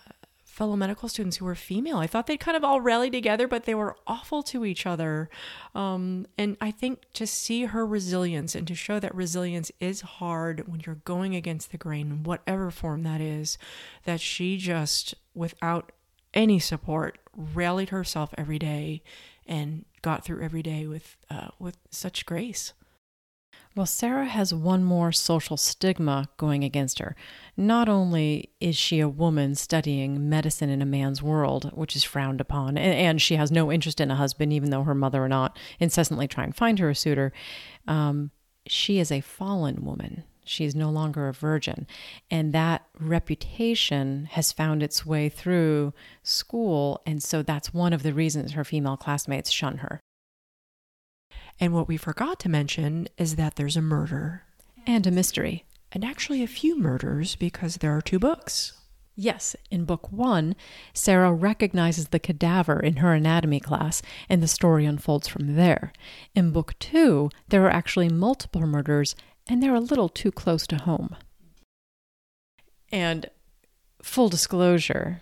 fellow 0.55 0.77
medical 0.77 1.09
students 1.09 1.35
who 1.35 1.43
were 1.43 1.53
female. 1.53 1.97
I 1.97 2.07
thought 2.07 2.27
they'd 2.27 2.39
kind 2.39 2.55
of 2.55 2.63
all 2.63 2.79
rally 2.79 3.11
together, 3.11 3.45
but 3.45 3.65
they 3.65 3.75
were 3.75 3.97
awful 4.07 4.41
to 4.43 4.63
each 4.63 4.85
other. 4.85 5.29
Um, 5.75 6.27
and 6.37 6.55
I 6.61 6.71
think 6.71 7.03
to 7.15 7.27
see 7.27 7.65
her 7.65 7.85
resilience 7.85 8.55
and 8.55 8.65
to 8.69 8.73
show 8.73 8.97
that 9.01 9.13
resilience 9.13 9.69
is 9.81 9.99
hard 9.99 10.65
when 10.65 10.81
you're 10.85 11.01
going 11.03 11.35
against 11.35 11.71
the 11.71 11.77
grain, 11.77 12.23
whatever 12.23 12.71
form 12.71 13.03
that 13.03 13.19
is, 13.19 13.57
that 14.05 14.21
she 14.21 14.55
just, 14.55 15.13
without 15.33 15.91
any 16.33 16.59
support, 16.59 17.19
rallied 17.35 17.89
herself 17.89 18.33
every 18.37 18.57
day 18.57 19.03
and 19.45 19.83
got 20.01 20.23
through 20.23 20.41
every 20.41 20.63
day 20.63 20.87
with 20.87 21.17
uh, 21.29 21.49
with 21.59 21.77
such 21.91 22.25
grace. 22.25 22.71
Well, 23.75 23.85
Sarah 23.85 24.25
has 24.25 24.53
one 24.53 24.85
more 24.85 25.11
social 25.11 25.57
stigma 25.57 26.29
going 26.37 26.63
against 26.63 26.99
her. 26.99 27.13
Not 27.57 27.89
only 27.89 28.51
is 28.61 28.77
she 28.77 29.01
a 29.01 29.09
woman 29.09 29.53
studying 29.55 30.29
medicine 30.29 30.69
in 30.69 30.81
a 30.81 30.85
man's 30.85 31.21
world, 31.21 31.71
which 31.73 31.93
is 31.93 32.03
frowned 32.05 32.39
upon, 32.39 32.77
and, 32.77 33.21
she 33.21 33.35
has 33.35 33.51
no 33.51 33.69
interest 33.71 33.99
in 33.99 34.11
a 34.11 34.15
husband, 34.15 34.53
even 34.53 34.69
though 34.69 34.83
her 34.83 34.95
mother 34.95 35.21
or 35.21 35.27
not 35.27 35.59
incessantly 35.77 36.25
try 36.25 36.45
and 36.45 36.55
find 36.55 36.79
her 36.79 36.89
a 36.89 36.95
suitor, 36.95 37.33
um, 37.85 38.31
she 38.65 38.97
is 38.97 39.11
a 39.11 39.19
fallen 39.19 39.83
woman. 39.83 40.23
She 40.45 40.63
is 40.63 40.75
no 40.75 40.89
longer 40.89 41.27
a 41.27 41.33
virgin. 41.33 41.85
And 42.31 42.53
that 42.53 42.85
reputation 42.97 44.29
has 44.31 44.53
found 44.53 44.83
its 44.83 45.05
way 45.05 45.27
through 45.27 45.93
school. 46.23 47.01
And 47.05 47.21
so 47.21 47.41
that's 47.41 47.73
one 47.73 47.93
of 47.93 48.03
the 48.03 48.13
reasons 48.13 48.53
her 48.53 48.63
female 48.63 48.95
classmates 48.95 49.51
shun 49.51 49.79
her. 49.79 49.99
And 51.59 51.73
what 51.73 51.87
we 51.87 51.97
forgot 51.97 52.39
to 52.41 52.49
mention 52.49 53.07
is 53.17 53.35
that 53.35 53.55
there's 53.55 53.77
a 53.77 53.81
murder 53.81 54.43
and 54.85 55.07
a 55.07 55.11
mystery. 55.11 55.65
And 55.91 56.03
actually, 56.03 56.43
a 56.43 56.47
few 56.47 56.77
murders 56.77 57.35
because 57.35 57.77
there 57.77 57.95
are 57.95 58.01
two 58.01 58.19
books. 58.19 58.73
Yes, 59.15 59.55
in 59.71 59.85
book 59.85 60.11
one, 60.11 60.55
Sarah 60.93 61.31
recognizes 61.31 62.09
the 62.09 62.19
cadaver 62.19 62.79
in 62.81 62.97
her 62.97 63.13
anatomy 63.13 63.61
class, 63.61 64.01
and 64.27 64.43
the 64.43 64.47
story 64.47 64.85
unfolds 64.85 65.29
from 65.29 65.55
there. 65.55 65.93
In 66.33 66.51
book 66.51 66.77
two, 66.79 67.29
there 67.47 67.63
are 67.65 67.69
actually 67.69 68.09
multiple 68.09 68.67
murders, 68.67 69.15
and 69.47 69.63
they're 69.63 69.73
a 69.73 69.79
little 69.79 70.09
too 70.09 70.31
close 70.31 70.67
to 70.67 70.75
home. 70.75 71.15
And 72.91 73.29
full 74.01 74.27
disclosure, 74.27 75.21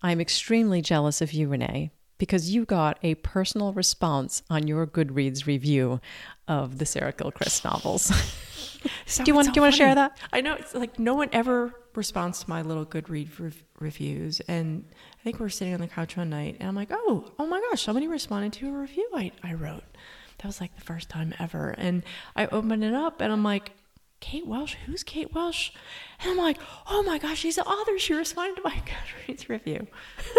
I'm 0.00 0.20
extremely 0.20 0.80
jealous 0.80 1.20
of 1.20 1.32
you, 1.32 1.48
Renee, 1.48 1.90
because 2.18 2.50
you 2.50 2.64
got 2.64 2.98
a 3.02 3.14
personal 3.16 3.72
response 3.72 4.42
on 4.48 4.66
your 4.66 4.86
Goodreads 4.86 5.46
review 5.46 6.00
of 6.46 6.78
the 6.78 6.86
Sarah 6.86 7.12
Gilchrist 7.12 7.64
novels. 7.64 8.08
do 8.82 9.24
you 9.26 9.34
want 9.34 9.46
so 9.46 9.52
do 9.52 9.58
you 9.58 9.62
want 9.62 9.74
to 9.74 9.76
share 9.76 9.94
that? 9.94 10.16
I 10.32 10.40
know 10.40 10.54
it's 10.54 10.74
like 10.74 10.98
no 10.98 11.14
one 11.14 11.28
ever 11.32 11.74
responds 11.94 12.40
to 12.44 12.50
my 12.50 12.62
little 12.62 12.86
Goodreads 12.86 13.38
re- 13.38 13.52
reviews, 13.80 14.40
and 14.40 14.84
I 15.18 15.22
think 15.22 15.38
we 15.38 15.46
are 15.46 15.50
sitting 15.50 15.74
on 15.74 15.80
the 15.80 15.88
couch 15.88 16.16
one 16.16 16.30
night, 16.30 16.56
and 16.60 16.68
I'm 16.68 16.74
like, 16.74 16.90
oh, 16.92 17.32
oh 17.38 17.46
my 17.46 17.60
gosh, 17.70 17.82
somebody 17.82 18.08
responded 18.08 18.52
to 18.54 18.68
a 18.68 18.72
review 18.72 19.08
I, 19.14 19.32
I 19.42 19.54
wrote. 19.54 19.84
That 20.38 20.46
was 20.46 20.60
like 20.60 20.74
the 20.74 20.82
first 20.82 21.08
time 21.08 21.32
ever. 21.38 21.74
And 21.78 22.02
I 22.36 22.46
opened 22.46 22.84
it 22.84 22.94
up 22.94 23.20
and 23.20 23.32
I'm 23.32 23.44
like, 23.44 23.72
Kaite 24.24 24.46
Welsh? 24.46 24.74
Who's 24.86 25.04
Kaite 25.04 25.32
Welsh? 25.34 25.70
And 26.20 26.30
I'm 26.30 26.38
like, 26.38 26.58
oh 26.88 27.02
my 27.02 27.18
gosh, 27.18 27.38
she's 27.38 27.56
the 27.56 27.64
author. 27.64 27.98
She 27.98 28.14
responded 28.14 28.56
to 28.56 28.62
my 28.64 28.70
Goodreads 29.28 29.48
review. 29.48 29.86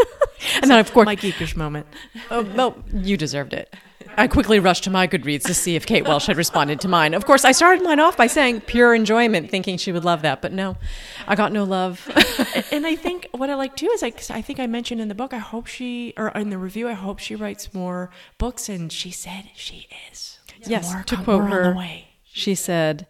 and 0.62 0.72
then, 0.72 0.80
of 0.80 0.92
course, 0.92 1.06
my 1.06 1.16
geekish 1.16 1.56
moment. 1.56 1.86
oh, 2.32 2.42
well, 2.56 2.84
you 2.92 3.16
deserved 3.16 3.54
it. 3.54 3.74
I 4.18 4.28
quickly 4.28 4.60
rushed 4.60 4.86
to 4.86 4.90
my 4.90 5.08
Goodreads 5.08 5.44
to 5.44 5.54
see 5.54 5.76
if 5.76 5.86
Kaite 5.86 6.08
Welsh 6.08 6.26
had 6.26 6.38
responded 6.38 6.80
to 6.82 6.88
mine. 6.88 7.14
Of 7.14 7.26
course, 7.26 7.46
I 7.46 7.52
started 7.52 7.84
mine 7.84 8.00
off 8.00 8.18
by 8.18 8.28
saying 8.28 8.62
pure 8.62 8.96
enjoyment, 8.96 9.52
thinking 9.52 9.78
she 9.78 9.92
would 9.92 10.06
love 10.06 10.22
that, 10.24 10.42
but 10.42 10.52
no, 10.52 10.78
I 11.28 11.36
got 11.36 11.52
no 11.52 11.64
love. 11.64 12.08
and 12.72 12.88
I 12.88 12.96
think 12.96 13.28
what 13.32 13.50
I 13.50 13.56
like 13.56 13.76
too 13.76 13.90
is 13.94 14.02
like 14.02 14.24
I 14.32 14.42
think 14.42 14.60
I 14.60 14.68
mentioned 14.68 15.02
in 15.02 15.10
the 15.10 15.16
book. 15.16 15.34
I 15.34 15.40
hope 15.40 15.68
she 15.68 16.14
or 16.18 16.30
in 16.30 16.50
the 16.50 16.58
review. 16.58 16.88
I 16.88 16.94
hope 16.94 17.20
she 17.20 17.36
writes 17.36 17.74
more 17.74 18.10
books, 18.38 18.70
and 18.70 18.92
she 18.92 19.12
said 19.12 19.50
she 19.54 19.88
is. 20.12 20.40
yes, 20.66 20.92
more 20.92 21.04
to 21.04 21.18
quote 21.18 21.50
her, 21.50 21.72
the 21.72 21.78
way. 21.78 22.08
she 22.24 22.56
said, 22.56 23.08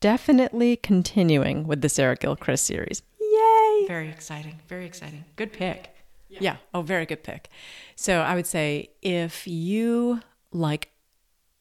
"Definitely 0.00 0.76
continuing 0.76 1.66
with 1.66 1.80
the 1.80 1.88
Sarah 1.88 2.16
Gilchrist 2.16 2.64
series." 2.64 3.02
Yay! 3.20 3.84
Very 3.86 4.08
exciting. 4.08 4.60
Very 4.68 4.86
exciting. 4.86 5.24
Good 5.36 5.52
pick. 5.52 5.94
Yeah. 6.28 6.56
Oh, 6.72 6.82
very 6.82 7.06
good 7.06 7.22
pick. 7.22 7.48
So 7.96 8.20
I 8.20 8.34
would 8.34 8.46
say 8.46 8.90
if 9.02 9.46
you 9.46 10.20
like 10.52 10.90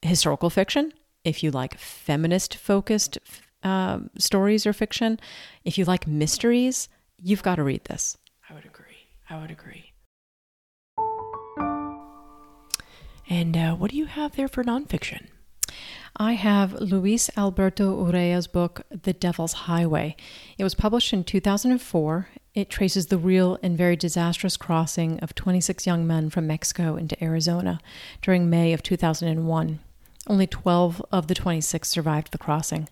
historical 0.02 0.50
fiction, 0.50 0.94
if 1.24 1.44
you 1.44 1.52
like 1.52 1.78
feminist 1.78 2.56
focused 2.56 3.18
um, 3.64 4.10
stories 4.18 4.66
or 4.66 4.74
fiction, 4.74 5.20
if 5.66 5.78
you 5.78 5.86
like 5.86 6.08
mysteries, 6.08 6.88
you've 7.18 7.44
got 7.44 7.56
to 7.56 7.64
read 7.64 7.84
this. 7.86 8.18
I 8.50 8.54
would 8.54 8.66
agree. 8.66 8.86
I 9.30 9.42
would 9.42 9.52
agree. 9.52 9.92
And 13.30 13.56
uh, 13.56 13.76
what 13.76 13.92
do 13.92 13.98
you 13.98 14.06
have 14.06 14.36
there 14.36 14.48
for 14.48 14.64
nonfiction? 14.64 15.28
I 16.22 16.34
have 16.34 16.74
Luis 16.74 17.30
Alberto 17.38 17.96
Urrea's 18.06 18.46
book, 18.46 18.82
The 18.90 19.14
Devil's 19.14 19.54
Highway. 19.54 20.18
It 20.58 20.66
was 20.66 20.76
published 20.76 21.14
in 21.14 21.24
2004. 21.24 22.28
It 22.54 22.70
traces 22.70 23.06
the 23.06 23.18
real 23.18 23.58
and 23.64 23.78
very 23.78 23.96
disastrous 23.96 24.58
crossing 24.58 25.22
of 25.22 25.34
26 25.34 25.88
young 25.88 26.06
men 26.06 26.30
from 26.30 26.46
Mexico 26.46 26.98
into 26.98 27.24
Arizona 27.24 27.80
during 28.22 28.50
May 28.50 28.74
of 28.74 28.84
2001. 28.84 29.80
Only 30.28 30.46
12 30.46 31.02
of 31.10 31.28
the 31.28 31.36
26 31.36 31.88
survived 31.88 32.34
the 32.34 32.38
crossing. 32.38 32.90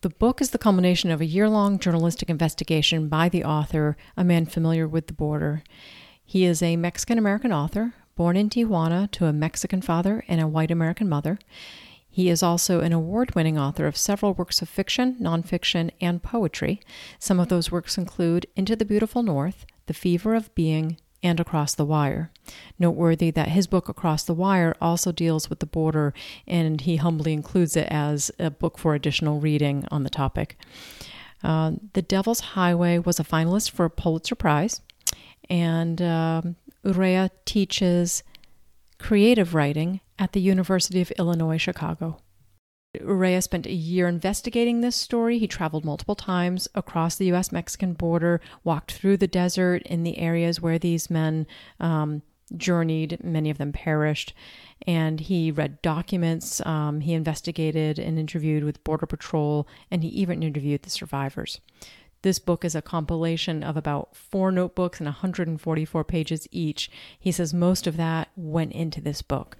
The 0.00 0.10
book 0.10 0.40
is 0.40 0.50
the 0.50 0.58
culmination 0.58 1.12
of 1.12 1.20
a 1.20 1.26
year 1.26 1.48
long 1.48 1.78
journalistic 1.78 2.28
investigation 2.28 3.08
by 3.08 3.28
the 3.28 3.44
author, 3.44 3.96
a 4.16 4.24
man 4.24 4.46
familiar 4.46 4.88
with 4.88 5.06
the 5.06 5.12
border. 5.12 5.62
He 6.24 6.44
is 6.44 6.60
a 6.60 6.74
Mexican 6.74 7.18
American 7.18 7.52
author, 7.52 7.94
born 8.16 8.36
in 8.36 8.50
Tijuana 8.50 9.08
to 9.12 9.26
a 9.26 9.32
Mexican 9.32 9.80
father 9.80 10.24
and 10.26 10.40
a 10.40 10.48
white 10.48 10.72
American 10.72 11.08
mother. 11.08 11.38
He 12.14 12.28
is 12.28 12.42
also 12.42 12.80
an 12.80 12.92
award 12.92 13.34
winning 13.34 13.58
author 13.58 13.86
of 13.86 13.96
several 13.96 14.34
works 14.34 14.60
of 14.60 14.68
fiction, 14.68 15.16
nonfiction, 15.18 15.90
and 15.98 16.22
poetry. 16.22 16.78
Some 17.18 17.40
of 17.40 17.48
those 17.48 17.72
works 17.72 17.96
include 17.96 18.46
Into 18.54 18.76
the 18.76 18.84
Beautiful 18.84 19.22
North, 19.22 19.64
The 19.86 19.94
Fever 19.94 20.34
of 20.34 20.54
Being, 20.54 20.98
and 21.22 21.40
Across 21.40 21.76
the 21.76 21.86
Wire. 21.86 22.30
Noteworthy 22.78 23.30
that 23.30 23.48
his 23.48 23.66
book 23.66 23.88
Across 23.88 24.24
the 24.24 24.34
Wire 24.34 24.76
also 24.78 25.10
deals 25.10 25.48
with 25.48 25.60
the 25.60 25.66
border, 25.66 26.12
and 26.46 26.82
he 26.82 26.96
humbly 26.96 27.32
includes 27.32 27.76
it 27.76 27.88
as 27.90 28.30
a 28.38 28.50
book 28.50 28.76
for 28.76 28.94
additional 28.94 29.40
reading 29.40 29.86
on 29.90 30.04
the 30.04 30.10
topic. 30.10 30.58
Uh, 31.42 31.72
the 31.94 32.02
Devil's 32.02 32.40
Highway 32.40 32.98
was 32.98 33.18
a 33.18 33.24
finalist 33.24 33.70
for 33.70 33.86
a 33.86 33.90
Pulitzer 33.90 34.34
Prize, 34.34 34.82
and 35.48 36.02
um, 36.02 36.56
Urrea 36.84 37.30
teaches 37.46 38.22
creative 39.02 39.54
writing 39.54 40.00
at 40.18 40.32
the 40.32 40.40
University 40.40 41.00
of 41.00 41.10
Illinois 41.12 41.58
Chicago. 41.58 42.18
Urrea 43.00 43.42
spent 43.42 43.66
a 43.66 43.72
year 43.72 44.06
investigating 44.06 44.80
this 44.80 44.94
story. 44.94 45.38
He 45.38 45.48
traveled 45.48 45.84
multiple 45.84 46.14
times 46.14 46.68
across 46.74 47.16
the 47.16 47.26
U.S. 47.26 47.50
Mexican 47.50 47.94
border, 47.94 48.40
walked 48.62 48.92
through 48.92 49.16
the 49.16 49.26
desert 49.26 49.82
in 49.82 50.02
the 50.02 50.18
areas 50.18 50.60
where 50.60 50.78
these 50.78 51.10
men 51.10 51.46
um, 51.80 52.22
journeyed. 52.56 53.18
Many 53.24 53.50
of 53.50 53.58
them 53.58 53.72
perished. 53.72 54.34
And 54.86 55.20
he 55.20 55.50
read 55.50 55.82
documents. 55.82 56.64
Um, 56.66 57.00
he 57.00 57.14
investigated 57.14 57.98
and 57.98 58.18
interviewed 58.18 58.62
with 58.62 58.84
Border 58.84 59.06
Patrol, 59.06 59.66
and 59.90 60.02
he 60.02 60.10
even 60.10 60.42
interviewed 60.42 60.82
the 60.82 60.90
survivors. 60.90 61.60
This 62.22 62.38
book 62.38 62.64
is 62.64 62.74
a 62.74 62.82
compilation 62.82 63.62
of 63.62 63.76
about 63.76 64.16
four 64.16 64.52
notebooks 64.52 65.00
and 65.00 65.06
144 65.06 66.04
pages 66.04 66.46
each. 66.50 66.90
He 67.18 67.32
says 67.32 67.52
most 67.52 67.86
of 67.86 67.96
that 67.96 68.28
went 68.36 68.72
into 68.72 69.00
this 69.00 69.22
book. 69.22 69.56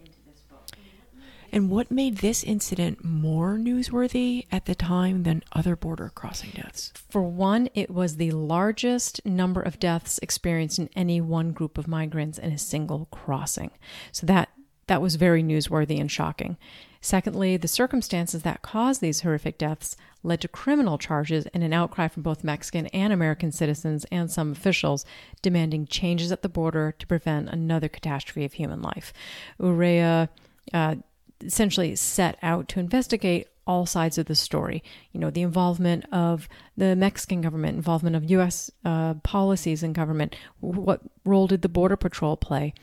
And 1.55 1.69
what 1.69 1.91
made 1.91 2.19
this 2.19 2.43
incident 2.43 3.05
more 3.05 3.59
newsworthy 3.59 4.47
at 4.51 4.65
the 4.65 4.75
time 4.75 5.25
than 5.25 5.43
other 5.53 5.77
border 5.77 6.11
crossing 6.15 6.51
deaths? 6.55 6.95
For 7.11 7.23
one, 7.23 7.69
it 7.75 7.91
was 7.91 8.17
the 8.17 8.31
largest 8.31 9.25
number 9.27 9.61
of 9.61 9.79
deaths 9.79 10.19
experienced 10.23 10.79
in 10.79 10.89
any 10.97 11.21
one 11.21 11.53
group 11.53 11.77
of 11.77 11.87
migrants 11.87 12.39
in 12.39 12.53
a 12.53 12.59
single 12.59 13.07
crossing. 13.11 13.71
So 14.13 14.25
that 14.27 14.49
that 14.87 15.03
was 15.03 15.17
very 15.17 15.43
newsworthy 15.43 16.01
and 16.01 16.11
shocking. 16.11 16.57
Secondly, 17.05 17.57
the 17.57 17.67
circumstances 17.67 18.43
that 18.43 18.63
caused 18.63 19.01
these 19.01 19.21
horrific 19.23 19.59
deaths 19.59 19.97
led 20.23 20.41
to 20.41 20.47
criminal 20.47 20.99
charges 20.99 21.47
and 21.53 21.65
an 21.65 21.73
outcry 21.73 22.07
from 22.07 22.23
both 22.23 22.45
Mexican 22.45 22.87
and 22.87 23.13
American 23.13 23.51
citizens 23.51 24.07
and 24.13 24.31
some 24.31 24.53
officials 24.53 25.05
demanding 25.43 25.85
changes 25.85 26.31
at 26.31 26.43
the 26.43 26.49
border 26.49 26.93
to 26.93 27.07
prevent 27.09 27.49
another 27.49 27.89
catastrophe 27.89 28.45
of 28.45 28.53
human 28.53 28.81
life. 28.81 29.13
Urrea 29.61 30.29
uh, 30.73 30.95
essentially 31.43 31.97
set 31.97 32.39
out 32.41 32.69
to 32.69 32.79
investigate 32.79 33.49
all 33.67 33.85
sides 33.85 34.17
of 34.17 34.27
the 34.27 34.37
story. 34.37 34.83
You 35.11 35.19
know, 35.19 35.31
the 35.31 35.43
involvement 35.43 36.05
of 36.13 36.49
the 36.77 36.95
Mexican 36.95 37.41
government, 37.41 37.77
involvement 37.77 38.15
of 38.15 38.31
U.S. 38.31 38.71
Uh, 38.85 39.15
policies 39.15 39.83
and 39.83 39.93
government. 39.93 40.37
What 40.61 41.01
role 41.25 41.49
did 41.49 41.63
the 41.63 41.69
Border 41.69 41.97
Patrol 41.97 42.37
play? 42.37 42.75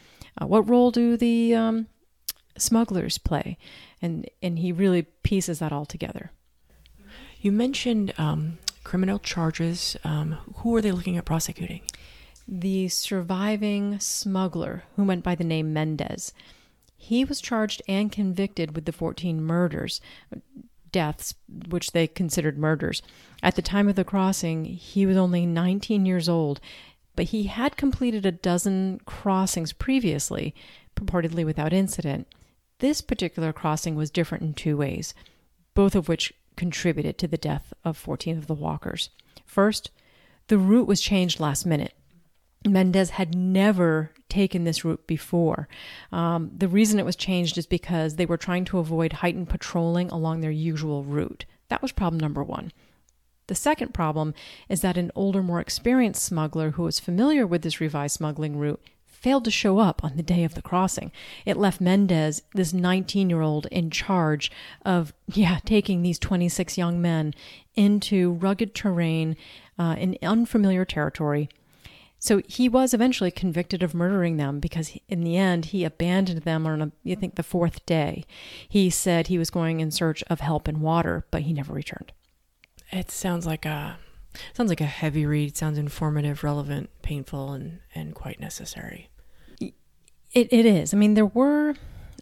Uh, 0.42 0.48
what 0.48 0.68
role 0.68 0.92
do 0.92 1.16
the 1.16 1.56
um, 1.56 1.88
smugglers 2.62 3.18
play? 3.18 3.58
And 4.02 4.30
and 4.42 4.60
he 4.60 4.72
really 4.72 5.04
pieces 5.24 5.60
that 5.60 5.72
all 5.72 5.86
together. 5.86 6.32
You 7.42 7.52
mentioned 7.52 8.14
um, 8.18 8.58
criminal 8.84 9.20
charges. 9.20 9.96
Um, 10.04 10.38
who 10.58 10.76
are 10.76 10.82
they 10.82 10.92
looking 10.92 11.18
at 11.18 11.26
prosecuting? 11.26 11.82
The 12.48 12.90
surviving 12.90 14.00
smuggler, 14.00 14.84
who 14.96 15.04
went 15.04 15.24
by 15.24 15.36
the 15.36 15.44
name 15.44 15.72
Mendez, 15.72 16.34
he 16.98 17.24
was 17.24 17.40
charged 17.40 17.82
and 17.88 18.12
convicted 18.12 18.76
with 18.76 18.86
the 18.86 18.92
14 18.92 19.42
murders, 19.42 20.02
deaths, 20.92 21.34
which 21.70 21.92
they 21.92 22.08
considered 22.08 22.58
murders. 22.58 23.02
At 23.42 23.56
the 23.56 23.62
time 23.62 23.88
of 23.88 23.96
the 23.96 24.04
crossing, 24.04 24.66
he 24.66 25.06
was 25.06 25.16
only 25.16 25.46
19 25.46 26.06
years 26.06 26.28
old, 26.28 26.60
but 27.16 27.28
he 27.28 27.44
had 27.44 27.78
completed 27.78 28.26
a 28.26 28.32
dozen 28.32 29.00
crossings 29.06 29.72
previously, 29.72 30.54
purportedly 30.96 31.46
without 31.46 31.72
incident. 31.72 32.28
This 32.80 33.02
particular 33.02 33.54
crossing 33.54 33.96
was 33.96 34.10
different 34.10 34.44
in 34.44 34.54
two 34.54 34.78
ways, 34.78 35.14
both 35.74 35.96
of 35.96 36.08
which 36.08 36.34
contributed 36.56 37.18
to 37.18 37.28
the 37.28 37.38
death 37.38 37.74
of 37.84 37.98
14 37.98 38.38
of 38.38 38.48
the 38.48 38.54
walkers. 38.54 39.10
First, 39.46 39.92
the 40.48 40.58
route 40.58 40.88
was 40.88 41.02
changed 41.02 41.40
last 41.40 41.66
minute. 41.66 41.94
Mendez 42.68 43.12
had 43.12 43.36
never 43.36 44.12
taken 44.28 44.64
this 44.64 44.84
route 44.84 45.08
before. 45.08 45.68
Um, 46.12 46.52
the 46.56 46.68
reason 46.68 47.00
it 47.00 47.06
was 47.06 47.16
changed 47.16 47.58
is 47.58 47.66
because 47.66 48.16
they 48.16 48.26
were 48.26 48.38
trying 48.38 48.66
to 48.66 48.80
avoid 48.80 49.14
heightened 49.14 49.50
patrolling 49.50 50.10
along 50.10 50.42
their 50.42 50.52
usual 50.52 51.04
route. 51.04 51.46
That 51.70 51.82
was 51.82 51.92
problem 51.92 52.20
number 52.20 52.44
one. 52.44 52.72
The 53.48 53.56
second 53.56 53.94
problem 53.94 54.34
is 54.68 54.82
that 54.82 54.98
an 54.98 55.12
older, 55.16 55.42
more 55.42 55.60
experienced 55.60 56.24
smuggler 56.24 56.72
who 56.72 56.84
was 56.84 57.00
familiar 57.00 57.48
with 57.48 57.62
this 57.62 57.80
revised 57.80 58.16
smuggling 58.16 58.58
route 58.58 58.82
failed 59.20 59.46
to 59.46 59.52
show 59.52 59.80
up 59.80 60.04
on 60.04 60.16
the 60.16 60.24
day 60.24 60.44
of 60.44 60.56
the 60.56 60.62
crossing. 60.62 61.12
It 61.46 61.58
left 61.58 61.82
Mendez, 61.82 62.42
this 62.54 62.74
19 62.74 63.30
year 63.30 63.42
old, 63.42 63.66
in 63.68 63.90
charge 63.90 64.52
of, 64.86 65.14
yeah, 65.28 65.60
taking 65.66 66.02
these 66.02 66.20
26 66.20 66.78
young 66.78 67.02
men 67.02 67.34
into 67.76 68.34
rugged 68.34 68.74
terrain 68.74 69.36
uh, 69.78 69.96
in 69.98 70.18
unfamiliar 70.22 70.86
territory. 70.86 71.50
So 72.20 72.42
he 72.48 72.68
was 72.68 72.94
eventually 72.94 73.32
convicted 73.32 73.82
of 73.82 73.94
murdering 73.94 74.36
them 74.36 74.60
because 74.60 74.98
in 75.08 75.22
the 75.22 75.38
end 75.38 75.66
he 75.66 75.86
abandoned 75.86 76.42
them 76.42 76.68
on, 76.68 76.82
a, 76.82 76.92
I 77.10 77.16
think, 77.16 77.36
the 77.36 77.44
fourth 77.44 77.86
day. 77.86 78.26
He 78.68 78.90
said 78.90 79.28
he 79.28 79.38
was 79.38 79.50
going 79.50 79.80
in 79.80 79.90
search 79.90 80.22
of 80.24 80.42
help 80.42 80.68
and 80.68 80.82
water, 80.82 81.26
but 81.32 81.44
he 81.44 81.54
never 81.54 81.74
returned. 81.74 82.12
It 82.92 83.10
sounds 83.10 83.46
like 83.46 83.66
a 83.66 83.98
sounds 84.54 84.70
like 84.70 84.82
a 84.82 84.86
heavy 84.86 85.26
read. 85.26 85.56
Sounds 85.56 85.78
informative, 85.78 86.44
relevant, 86.44 86.90
painful, 87.02 87.54
and 87.54 87.80
and 87.96 88.14
quite 88.14 88.40
necessary. 88.40 89.09
It, 90.34 90.52
it 90.52 90.66
is. 90.66 90.94
I 90.94 90.98
mean, 90.98 91.16
there 91.16 91.26
were 91.26 91.76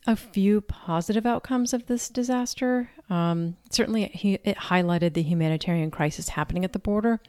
a 0.05 0.15
few 0.15 0.61
positive 0.61 1.25
outcomes 1.25 1.73
of 1.73 1.87
this 1.87 2.07
disaster. 2.09 2.89
Um, 3.09 3.57
certainly, 3.69 4.05
it, 4.05 4.41
it 4.43 4.57
highlighted 4.57 5.13
the 5.13 5.21
humanitarian 5.21 5.91
crisis 5.91 6.29
happening 6.29 6.63
at 6.63 6.73
the 6.73 6.79
border. 6.79 7.19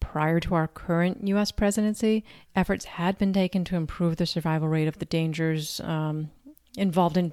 Prior 0.00 0.38
to 0.40 0.54
our 0.54 0.68
current 0.68 1.26
U.S. 1.28 1.50
presidency, 1.50 2.24
efforts 2.54 2.84
had 2.84 3.16
been 3.16 3.32
taken 3.32 3.64
to 3.64 3.76
improve 3.76 4.16
the 4.16 4.26
survival 4.26 4.68
rate 4.68 4.86
of 4.86 4.98
the 4.98 5.06
dangers 5.06 5.80
um, 5.80 6.30
involved 6.76 7.16
in 7.16 7.32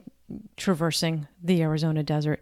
traversing 0.55 1.27
the 1.43 1.61
Arizona 1.61 2.01
desert. 2.01 2.41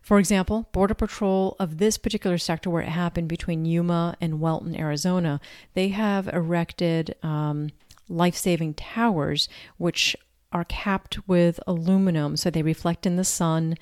For 0.00 0.18
example, 0.18 0.70
Border 0.72 0.94
Patrol 0.94 1.54
of 1.58 1.76
this 1.76 1.98
particular 1.98 2.38
sector 2.38 2.70
where 2.70 2.80
it 2.80 2.88
happened 2.88 3.28
between 3.28 3.66
Yuma 3.66 4.16
and 4.22 4.40
Wellton, 4.40 4.74
Arizona, 4.74 5.38
they 5.74 5.88
have 5.88 6.28
erected 6.28 7.14
um, 7.22 7.68
life 8.08 8.36
saving 8.36 8.74
towers, 8.74 9.48
which 9.76 10.16
are 10.50 10.64
capped 10.64 11.28
with 11.28 11.60
aluminum 11.66 12.36
so 12.36 12.50
they 12.50 12.62
reflect 12.62 13.04
in 13.04 13.16
the 13.16 13.24
sun 13.24 13.76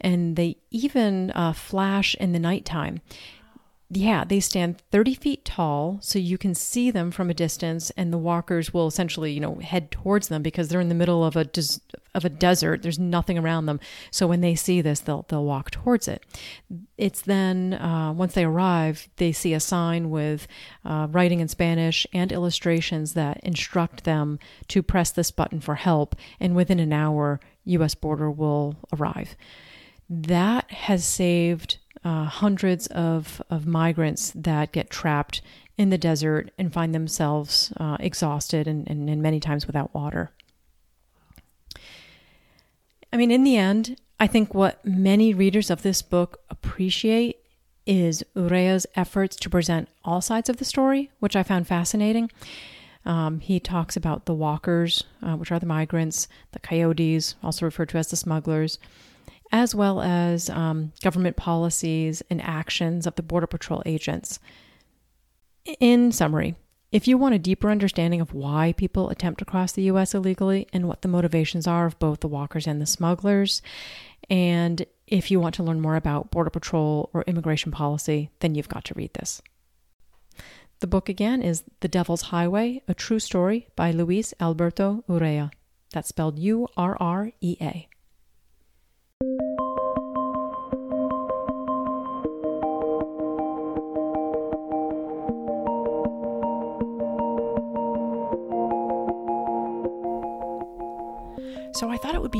and 0.00 0.36
they 0.36 0.56
even 0.70 1.30
uh, 1.32 1.52
flash 1.52 2.14
in 2.16 2.32
the 2.32 2.38
nighttime. 2.38 3.00
Yeah, 3.94 4.24
they 4.24 4.40
stand 4.40 4.82
30 4.90 5.14
feet 5.14 5.44
tall, 5.44 5.98
so 6.00 6.18
you 6.18 6.38
can 6.38 6.54
see 6.54 6.90
them 6.90 7.10
from 7.10 7.28
a 7.28 7.34
distance, 7.34 7.90
and 7.90 8.10
the 8.10 8.16
walkers 8.16 8.72
will 8.72 8.86
essentially, 8.86 9.32
you 9.32 9.40
know, 9.40 9.56
head 9.56 9.90
towards 9.90 10.28
them 10.28 10.40
because 10.40 10.68
they're 10.68 10.80
in 10.80 10.88
the 10.88 10.94
middle 10.94 11.22
of 11.22 11.36
a 11.36 11.44
des- 11.44 11.80
of 12.14 12.24
a 12.24 12.30
desert. 12.30 12.80
There's 12.80 12.98
nothing 12.98 13.36
around 13.36 13.66
them, 13.66 13.80
so 14.10 14.26
when 14.26 14.40
they 14.40 14.54
see 14.54 14.80
this, 14.80 15.00
they'll 15.00 15.26
they'll 15.28 15.44
walk 15.44 15.70
towards 15.70 16.08
it. 16.08 16.24
It's 16.96 17.20
then 17.20 17.74
uh, 17.74 18.14
once 18.14 18.32
they 18.32 18.44
arrive, 18.44 19.10
they 19.16 19.30
see 19.30 19.52
a 19.52 19.60
sign 19.60 20.08
with 20.08 20.48
uh, 20.86 21.08
writing 21.10 21.40
in 21.40 21.48
Spanish 21.48 22.06
and 22.14 22.32
illustrations 22.32 23.12
that 23.12 23.40
instruct 23.40 24.04
them 24.04 24.38
to 24.68 24.82
press 24.82 25.10
this 25.10 25.30
button 25.30 25.60
for 25.60 25.74
help, 25.74 26.16
and 26.40 26.56
within 26.56 26.80
an 26.80 26.94
hour, 26.94 27.40
U.S. 27.64 27.94
border 27.94 28.30
will 28.30 28.74
arrive. 28.90 29.36
That 30.08 30.70
has 30.70 31.04
saved 31.04 31.76
uh, 32.04 32.24
hundreds 32.24 32.86
of, 32.88 33.42
of 33.50 33.66
migrants 33.66 34.32
that 34.34 34.72
get 34.72 34.90
trapped 34.90 35.40
in 35.78 35.90
the 35.90 35.98
desert 35.98 36.50
and 36.58 36.72
find 36.72 36.94
themselves 36.94 37.72
uh, 37.78 37.96
exhausted 38.00 38.66
and, 38.66 38.88
and, 38.88 39.08
and 39.08 39.22
many 39.22 39.40
times 39.40 39.66
without 39.66 39.94
water. 39.94 40.30
I 43.12 43.16
mean, 43.16 43.30
in 43.30 43.44
the 43.44 43.56
end, 43.56 43.98
I 44.18 44.26
think 44.26 44.54
what 44.54 44.84
many 44.84 45.34
readers 45.34 45.70
of 45.70 45.82
this 45.82 46.02
book 46.02 46.40
appreciate 46.48 47.38
is 47.86 48.22
Urrea's 48.36 48.86
efforts 48.94 49.36
to 49.36 49.50
present 49.50 49.88
all 50.04 50.20
sides 50.20 50.48
of 50.48 50.58
the 50.58 50.64
story, 50.64 51.10
which 51.18 51.36
I 51.36 51.42
found 51.42 51.66
fascinating. 51.66 52.30
Um, 53.04 53.40
he 53.40 53.58
talks 53.58 53.96
about 53.96 54.26
the 54.26 54.34
walkers, 54.34 55.02
uh, 55.22 55.34
which 55.34 55.50
are 55.50 55.58
the 55.58 55.66
migrants, 55.66 56.28
the 56.52 56.60
coyotes, 56.60 57.34
also 57.42 57.66
referred 57.66 57.88
to 57.90 57.98
as 57.98 58.08
the 58.08 58.16
smugglers, 58.16 58.78
as 59.52 59.74
well 59.74 60.00
as 60.00 60.48
um, 60.50 60.92
government 61.02 61.36
policies 61.36 62.22
and 62.30 62.40
actions 62.42 63.06
of 63.06 63.14
the 63.16 63.22
Border 63.22 63.46
Patrol 63.46 63.82
agents. 63.84 64.40
In 65.78 66.10
summary, 66.10 66.56
if 66.90 67.06
you 67.06 67.16
want 67.16 67.34
a 67.34 67.38
deeper 67.38 67.70
understanding 67.70 68.20
of 68.20 68.34
why 68.34 68.72
people 68.76 69.10
attempt 69.10 69.38
to 69.38 69.44
cross 69.44 69.72
the 69.72 69.84
U.S. 69.84 70.14
illegally 70.14 70.66
and 70.72 70.88
what 70.88 71.02
the 71.02 71.08
motivations 71.08 71.66
are 71.66 71.86
of 71.86 71.98
both 71.98 72.20
the 72.20 72.28
walkers 72.28 72.66
and 72.66 72.80
the 72.80 72.86
smugglers, 72.86 73.62
and 74.28 74.84
if 75.06 75.30
you 75.30 75.38
want 75.38 75.54
to 75.56 75.62
learn 75.62 75.80
more 75.80 75.96
about 75.96 76.30
Border 76.30 76.50
Patrol 76.50 77.10
or 77.12 77.22
immigration 77.26 77.70
policy, 77.70 78.30
then 78.40 78.54
you've 78.54 78.68
got 78.68 78.84
to 78.86 78.94
read 78.94 79.12
this. 79.14 79.42
The 80.80 80.86
book 80.86 81.08
again 81.08 81.42
is 81.42 81.62
The 81.80 81.88
Devil's 81.88 82.22
Highway, 82.22 82.82
a 82.88 82.94
true 82.94 83.20
story 83.20 83.68
by 83.76 83.90
Luis 83.90 84.34
Alberto 84.40 85.04
Urrea. 85.08 85.50
That's 85.92 86.08
spelled 86.08 86.38
U 86.38 86.66
R 86.76 86.96
R 86.98 87.32
E 87.40 87.56
A. 87.60 87.88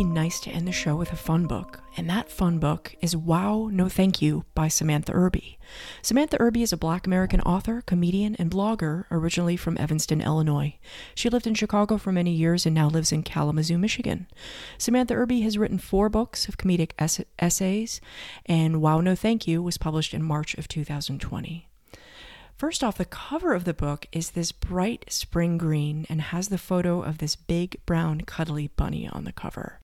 nice 0.05 0.41
to 0.41 0.51
end 0.51 0.67
the 0.67 0.73
show 0.73 0.97
with 0.97 1.13
a 1.13 1.17
fun 1.17 1.47
book, 1.47 1.81
and 1.97 2.09
that 2.09 2.31
fun 2.31 2.59
book 2.59 2.95
is 3.01 3.17
Wow, 3.17 3.69
No 3.73 3.89
Thank 3.89 4.23
You 4.23 4.45
by 4.55 4.69
Samantha 4.69 5.13
Irby. 5.13 5.59
Samantha 6.03 6.37
Irby 6.41 6.63
is 6.63 6.73
a 6.73 6.77
black 6.77 7.07
American 7.07 7.41
author, 7.43 7.83
comedian, 7.83 8.35
and 8.37 8.51
blogger 8.51 9.05
originally 9.11 9.57
from 9.57 9.77
Evanston, 9.79 10.21
Illinois. 10.21 10.77
She 11.15 11.29
lived 11.29 11.47
in 11.47 11.55
Chicago 11.55 11.99
for 11.99 12.13
many 12.13 12.33
years 12.33 12.65
and 12.65 12.75
now 12.75 12.89
lives 12.89 13.13
in 13.13 13.23
Kalamazoo, 13.23 13.79
Michigan. 13.79 14.27
Samantha 14.79 15.15
Irby 15.15 15.43
has 15.43 15.59
written 15.59 15.79
four 15.79 16.09
books 16.09 16.49
of 16.49 16.57
comedic 16.57 16.93
ess- 16.99 17.21
essays, 17.39 18.01
and 18.47 18.81
Wow, 18.81 19.01
No 19.01 19.15
Thank 19.15 19.47
You 19.47 19.63
was 19.63 19.79
published 19.79 20.15
in 20.15 20.23
March 20.23 20.55
of 20.55 20.69
2020. 20.69 21.69
First 22.57 22.85
off, 22.85 22.97
the 22.97 23.05
cover 23.05 23.55
of 23.55 23.65
the 23.65 23.75
book 23.75 24.07
is 24.13 24.31
this 24.31 24.53
bright 24.53 25.05
spring 25.09 25.59
green 25.59 26.07
and 26.09 26.23
has 26.23 26.49
the 26.49 26.59
photo 26.59 27.03
of 27.03 27.19
this 27.19 27.35
big 27.35 27.77
brown 27.87 28.21
cuddly 28.21 28.69
bunny 28.69 29.09
on 29.09 29.25
the 29.25 29.33
cover. 29.33 29.82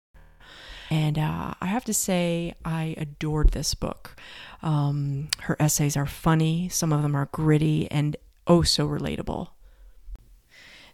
And 0.90 1.18
uh, 1.18 1.54
I 1.60 1.66
have 1.66 1.84
to 1.84 1.94
say, 1.94 2.54
I 2.64 2.94
adored 2.96 3.50
this 3.50 3.74
book. 3.74 4.16
Um, 4.62 5.28
her 5.40 5.56
essays 5.60 5.96
are 5.96 6.06
funny, 6.06 6.68
some 6.68 6.92
of 6.92 7.02
them 7.02 7.14
are 7.14 7.28
gritty, 7.30 7.90
and 7.90 8.16
oh 8.46 8.62
so 8.62 8.88
relatable. 8.88 9.48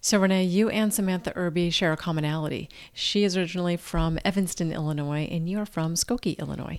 So, 0.04 0.20
Renee, 0.20 0.44
you 0.44 0.68
and 0.68 0.92
Samantha 0.92 1.32
Irby 1.34 1.70
share 1.70 1.90
a 1.90 1.96
commonality. 1.96 2.68
She 2.92 3.24
is 3.24 3.38
originally 3.38 3.78
from 3.78 4.18
Evanston, 4.22 4.70
Illinois, 4.70 5.26
and 5.30 5.48
you 5.48 5.58
are 5.58 5.64
from 5.64 5.94
Skokie, 5.94 6.36
Illinois. 6.38 6.78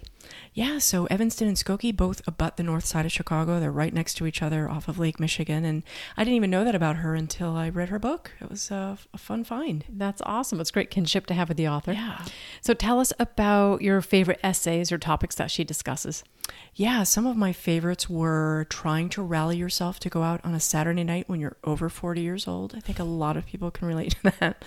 Yeah, 0.54 0.78
so 0.78 1.06
Evanston 1.06 1.48
and 1.48 1.58
Skokie 1.58 1.96
both 1.96 2.22
abut 2.28 2.58
the 2.58 2.62
north 2.62 2.86
side 2.86 3.04
of 3.04 3.12
Chicago. 3.12 3.60
They're 3.60 3.72
right 3.72 3.92
next 3.96 4.14
to 4.18 4.28
each 4.28 4.44
other 4.44 4.70
off 4.70 4.88
of 4.88 5.00
Lake 5.00 5.20
Michigan. 5.20 5.66
And 5.66 5.82
I 6.16 6.24
didn't 6.24 6.36
even 6.36 6.52
know 6.52 6.64
that 6.66 6.76
about 6.76 6.98
her 6.98 7.16
until 7.16 7.56
I 7.56 7.68
read 7.68 7.90
her 7.90 7.98
book. 7.98 8.32
It 8.40 8.48
was 8.48 8.70
a, 8.70 9.00
a 9.12 9.18
fun 9.18 9.44
find. 9.44 9.86
That's 9.90 10.22
awesome. 10.24 10.62
It's 10.62 10.70
great 10.70 10.92
kinship 10.92 11.26
to 11.26 11.34
have 11.34 11.48
with 11.48 11.58
the 11.58 11.68
author. 11.68 11.94
Yeah. 11.94 12.24
So 12.62 12.76
tell 12.76 13.00
us 13.00 13.12
about 13.18 13.82
your 13.82 14.02
favorite 14.02 14.40
essays 14.44 14.92
or 14.92 15.00
topics 15.00 15.34
that 15.38 15.50
she 15.50 15.64
discusses. 15.64 16.24
Yeah, 16.78 17.04
some 17.04 17.26
of 17.26 17.38
my 17.38 17.54
favorites 17.54 18.10
were 18.10 18.68
trying 18.70 19.08
to 19.10 19.22
rally 19.22 19.56
yourself 19.56 19.98
to 20.02 20.10
go 20.10 20.24
out 20.24 20.42
on 20.44 20.54
a 20.54 20.60
Saturday 20.60 21.06
night 21.06 21.30
when 21.30 21.40
you're 21.40 21.56
over 21.64 21.88
40 21.88 22.20
years 22.20 22.50
old. 22.50 22.76
I 22.76 22.82
think 22.82 23.00
a 23.00 23.06
lot 23.06 23.38
of 23.38 23.46
people 23.46 23.72
can 23.72 23.88
relate 23.88 24.12
to 24.24 24.34
that. 24.40 24.66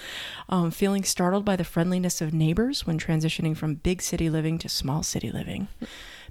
Um, 0.48 0.70
feeling 0.70 1.04
startled 1.04 1.44
by 1.44 1.56
the 1.56 1.64
friendliness 1.64 2.22
of 2.22 2.32
neighbors 2.32 2.86
when 2.86 2.98
transitioning 2.98 3.54
from 3.54 3.74
big 3.74 4.00
city 4.00 4.30
living 4.30 4.56
to 4.60 4.70
small 4.70 5.02
city 5.02 5.30
living. 5.30 5.68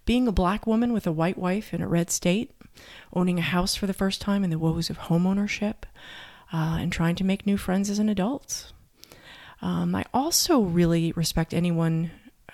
Being 0.05 0.27
a 0.27 0.31
black 0.31 0.65
woman 0.65 0.93
with 0.93 1.05
a 1.05 1.11
white 1.11 1.37
wife 1.37 1.75
in 1.75 1.81
a 1.83 1.87
red 1.87 2.09
state. 2.09 2.51
Owning 3.13 3.37
a 3.37 3.43
house 3.43 3.75
for 3.75 3.85
the 3.85 3.93
first 3.93 4.19
time 4.19 4.43
and 4.43 4.51
the 4.51 4.57
woes 4.57 4.89
of 4.89 4.97
homeownership. 4.97 5.83
Uh, 6.51 6.77
and 6.79 6.91
trying 6.91 7.15
to 7.15 7.23
make 7.23 7.45
new 7.45 7.57
friends 7.57 7.91
as 7.91 7.99
an 7.99 8.09
adult. 8.09 8.71
Um, 9.61 9.93
I 9.93 10.05
also 10.11 10.61
really 10.61 11.11
respect 11.11 11.53
anyone 11.53 12.09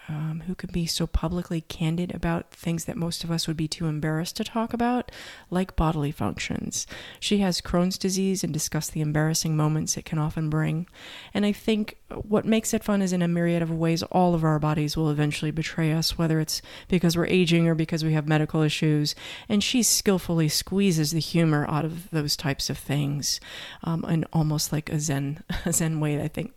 um, 0.09 0.43
who 0.47 0.55
can 0.55 0.71
be 0.71 0.85
so 0.85 1.07
publicly 1.07 1.61
candid 1.61 2.13
about 2.13 2.51
things 2.51 2.85
that 2.85 2.97
most 2.97 3.23
of 3.23 3.31
us 3.31 3.47
would 3.47 3.57
be 3.57 3.67
too 3.67 3.87
embarrassed 3.87 4.35
to 4.37 4.43
talk 4.43 4.73
about, 4.73 5.11
like 5.49 5.75
bodily 5.75 6.11
functions. 6.11 6.85
She 7.19 7.37
has 7.39 7.61
Crohn's 7.61 7.97
disease 7.97 8.43
and 8.43 8.53
discussed 8.53 8.91
the 8.91 9.01
embarrassing 9.01 9.55
moments 9.55 9.95
it 9.95 10.05
can 10.05 10.19
often 10.19 10.49
bring. 10.49 10.87
And 11.33 11.45
I 11.45 11.51
think 11.51 11.97
what 12.09 12.45
makes 12.45 12.73
it 12.73 12.83
fun 12.83 13.01
is 13.01 13.13
in 13.13 13.21
a 13.21 13.27
myriad 13.27 13.61
of 13.61 13.71
ways, 13.71 14.03
all 14.03 14.35
of 14.35 14.43
our 14.43 14.59
bodies 14.59 14.97
will 14.97 15.09
eventually 15.09 15.51
betray 15.51 15.93
us, 15.93 16.17
whether 16.17 16.39
it's 16.39 16.61
because 16.87 17.15
we're 17.15 17.25
aging 17.27 17.67
or 17.67 17.75
because 17.75 18.03
we 18.03 18.13
have 18.13 18.27
medical 18.27 18.61
issues. 18.61 19.15
And 19.47 19.63
she 19.63 19.83
skillfully 19.83 20.49
squeezes 20.49 21.11
the 21.11 21.19
humor 21.19 21.65
out 21.69 21.85
of 21.85 22.09
those 22.11 22.35
types 22.35 22.69
of 22.69 22.77
things 22.77 23.39
um, 23.83 24.03
in 24.05 24.25
almost 24.33 24.71
like 24.71 24.91
a 24.91 24.99
Zen, 24.99 25.43
a 25.65 25.73
Zen 25.73 25.99
way. 25.99 26.21
I 26.21 26.27
think 26.27 26.55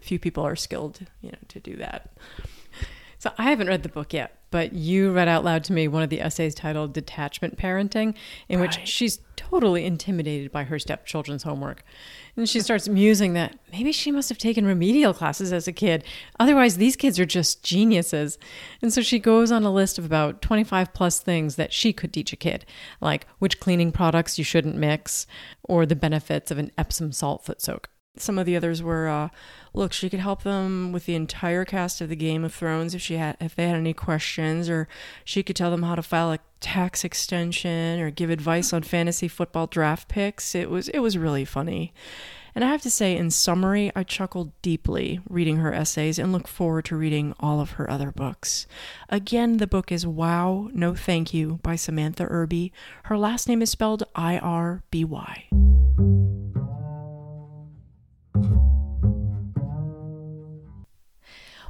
few 0.00 0.18
people 0.18 0.44
are 0.44 0.56
skilled, 0.56 1.00
you 1.20 1.30
know, 1.30 1.38
to 1.48 1.60
do 1.60 1.76
that. 1.76 2.10
So 3.18 3.32
I 3.36 3.44
haven't 3.50 3.66
read 3.66 3.82
the 3.82 3.88
book 3.88 4.12
yet, 4.12 4.38
but 4.52 4.72
you 4.72 5.10
read 5.10 5.26
out 5.26 5.44
loud 5.44 5.64
to 5.64 5.72
me 5.72 5.88
one 5.88 6.04
of 6.04 6.08
the 6.08 6.20
essays 6.20 6.54
titled 6.54 6.92
Detachment 6.92 7.58
Parenting, 7.58 8.14
in 8.48 8.60
Right. 8.60 8.68
which 8.68 8.88
she's 8.88 9.18
totally 9.34 9.84
intimidated 9.84 10.52
by 10.52 10.62
her 10.64 10.78
stepchildren's 10.78 11.42
homework. 11.42 11.82
And 12.36 12.48
she 12.48 12.60
starts 12.60 12.88
musing 12.88 13.32
that 13.32 13.58
maybe 13.72 13.90
she 13.90 14.12
must 14.12 14.28
have 14.28 14.38
taken 14.38 14.64
remedial 14.64 15.12
classes 15.12 15.52
as 15.52 15.66
a 15.66 15.72
kid. 15.72 16.04
Otherwise, 16.38 16.76
these 16.76 16.94
kids 16.94 17.18
are 17.18 17.26
just 17.26 17.64
geniuses. 17.64 18.38
And 18.80 18.92
so 18.92 19.02
she 19.02 19.18
goes 19.18 19.50
on 19.50 19.64
a 19.64 19.72
list 19.72 19.98
of 19.98 20.04
about 20.04 20.40
25 20.40 20.94
plus 20.94 21.18
things 21.18 21.56
that 21.56 21.72
she 21.72 21.92
could 21.92 22.12
teach 22.12 22.32
a 22.32 22.36
kid, 22.36 22.64
like 23.00 23.26
which 23.40 23.58
cleaning 23.58 23.90
products 23.90 24.38
you 24.38 24.44
shouldn't 24.44 24.76
mix, 24.76 25.26
or 25.64 25.84
the 25.84 25.96
benefits 25.96 26.52
of 26.52 26.58
an 26.58 26.70
Epsom 26.78 27.10
salt 27.10 27.44
foot 27.44 27.60
soak. 27.60 27.90
Some 28.20 28.38
of 28.38 28.46
the 28.46 28.56
others 28.56 28.82
were 28.82 29.08
uh, 29.08 29.28
look 29.74 29.92
she 29.92 30.10
could 30.10 30.20
help 30.20 30.42
them 30.42 30.92
with 30.92 31.06
the 31.06 31.14
entire 31.14 31.64
cast 31.64 32.00
of 32.00 32.08
the 32.08 32.16
game 32.16 32.44
of 32.44 32.54
thrones 32.54 32.94
if 32.94 33.00
she 33.00 33.14
had 33.14 33.36
if 33.40 33.54
they 33.54 33.66
had 33.66 33.76
any 33.76 33.94
questions 33.94 34.68
or 34.68 34.88
she 35.24 35.42
could 35.42 35.56
tell 35.56 35.70
them 35.70 35.82
how 35.82 35.94
to 35.94 36.02
file 36.02 36.32
a 36.32 36.38
tax 36.60 37.04
extension 37.04 38.00
or 38.00 38.10
give 38.10 38.30
advice 38.30 38.72
on 38.72 38.82
fantasy 38.82 39.28
football 39.28 39.66
draft 39.66 40.08
picks. 40.08 40.54
It 40.54 40.70
was 40.70 40.88
it 40.88 40.98
was 41.00 41.16
really 41.16 41.44
funny. 41.44 41.92
And 42.54 42.64
i 42.64 42.68
have 42.68 42.82
to 42.82 42.90
say 42.90 43.16
in 43.16 43.30
summary 43.30 43.92
i 43.94 44.02
chuckled 44.02 44.50
deeply 44.62 45.20
reading 45.28 45.58
her 45.58 45.72
essays 45.72 46.18
and 46.18 46.32
look 46.32 46.48
forward 46.48 46.86
to 46.86 46.96
reading 46.96 47.34
all 47.38 47.60
of 47.60 47.72
her 47.72 47.88
other 47.88 48.10
books. 48.10 48.66
Again 49.08 49.58
the 49.58 49.66
book 49.66 49.92
is 49.92 50.06
wow 50.06 50.68
no 50.72 50.94
thank 50.94 51.32
you 51.32 51.60
by 51.62 51.76
samantha 51.76 52.26
irby. 52.28 52.72
Her 53.04 53.16
last 53.16 53.48
name 53.48 53.62
is 53.62 53.70
spelled 53.70 54.02
i-r-b-y 54.16 55.77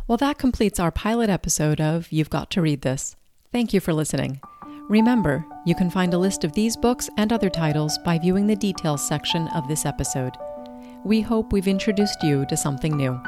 Well, 0.08 0.16
that 0.16 0.38
completes 0.38 0.80
our 0.80 0.90
pilot 0.90 1.28
episode 1.28 1.82
of 1.82 2.10
You've 2.10 2.30
Got 2.30 2.50
to 2.52 2.62
Read 2.62 2.80
This. 2.80 3.14
Thank 3.52 3.74
you 3.74 3.80
for 3.80 3.92
listening. 3.92 4.40
Remember, 4.88 5.44
you 5.66 5.74
can 5.74 5.90
find 5.90 6.14
a 6.14 6.18
list 6.18 6.44
of 6.44 6.54
these 6.54 6.78
books 6.78 7.10
and 7.18 7.30
other 7.30 7.50
titles 7.50 7.98
by 8.06 8.18
viewing 8.18 8.46
the 8.46 8.56
details 8.56 9.06
section 9.06 9.48
of 9.48 9.68
this 9.68 9.84
episode. 9.84 10.32
We 11.04 11.20
hope 11.20 11.52
we've 11.52 11.68
introduced 11.68 12.22
you 12.22 12.46
to 12.46 12.56
something 12.56 12.96
new. 12.96 13.20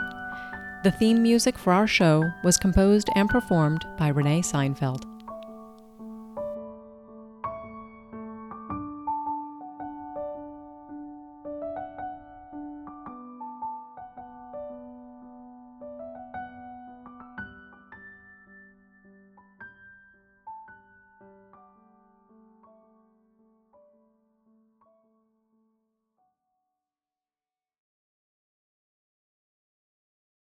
The 0.82 0.94
theme 0.98 1.22
music 1.22 1.58
for 1.58 1.74
our 1.74 1.86
show 1.86 2.24
was 2.42 2.56
composed 2.56 3.10
and 3.14 3.28
performed 3.28 3.84
by 3.98 4.08
Renee 4.08 4.40
Seinfeld. 4.40 5.04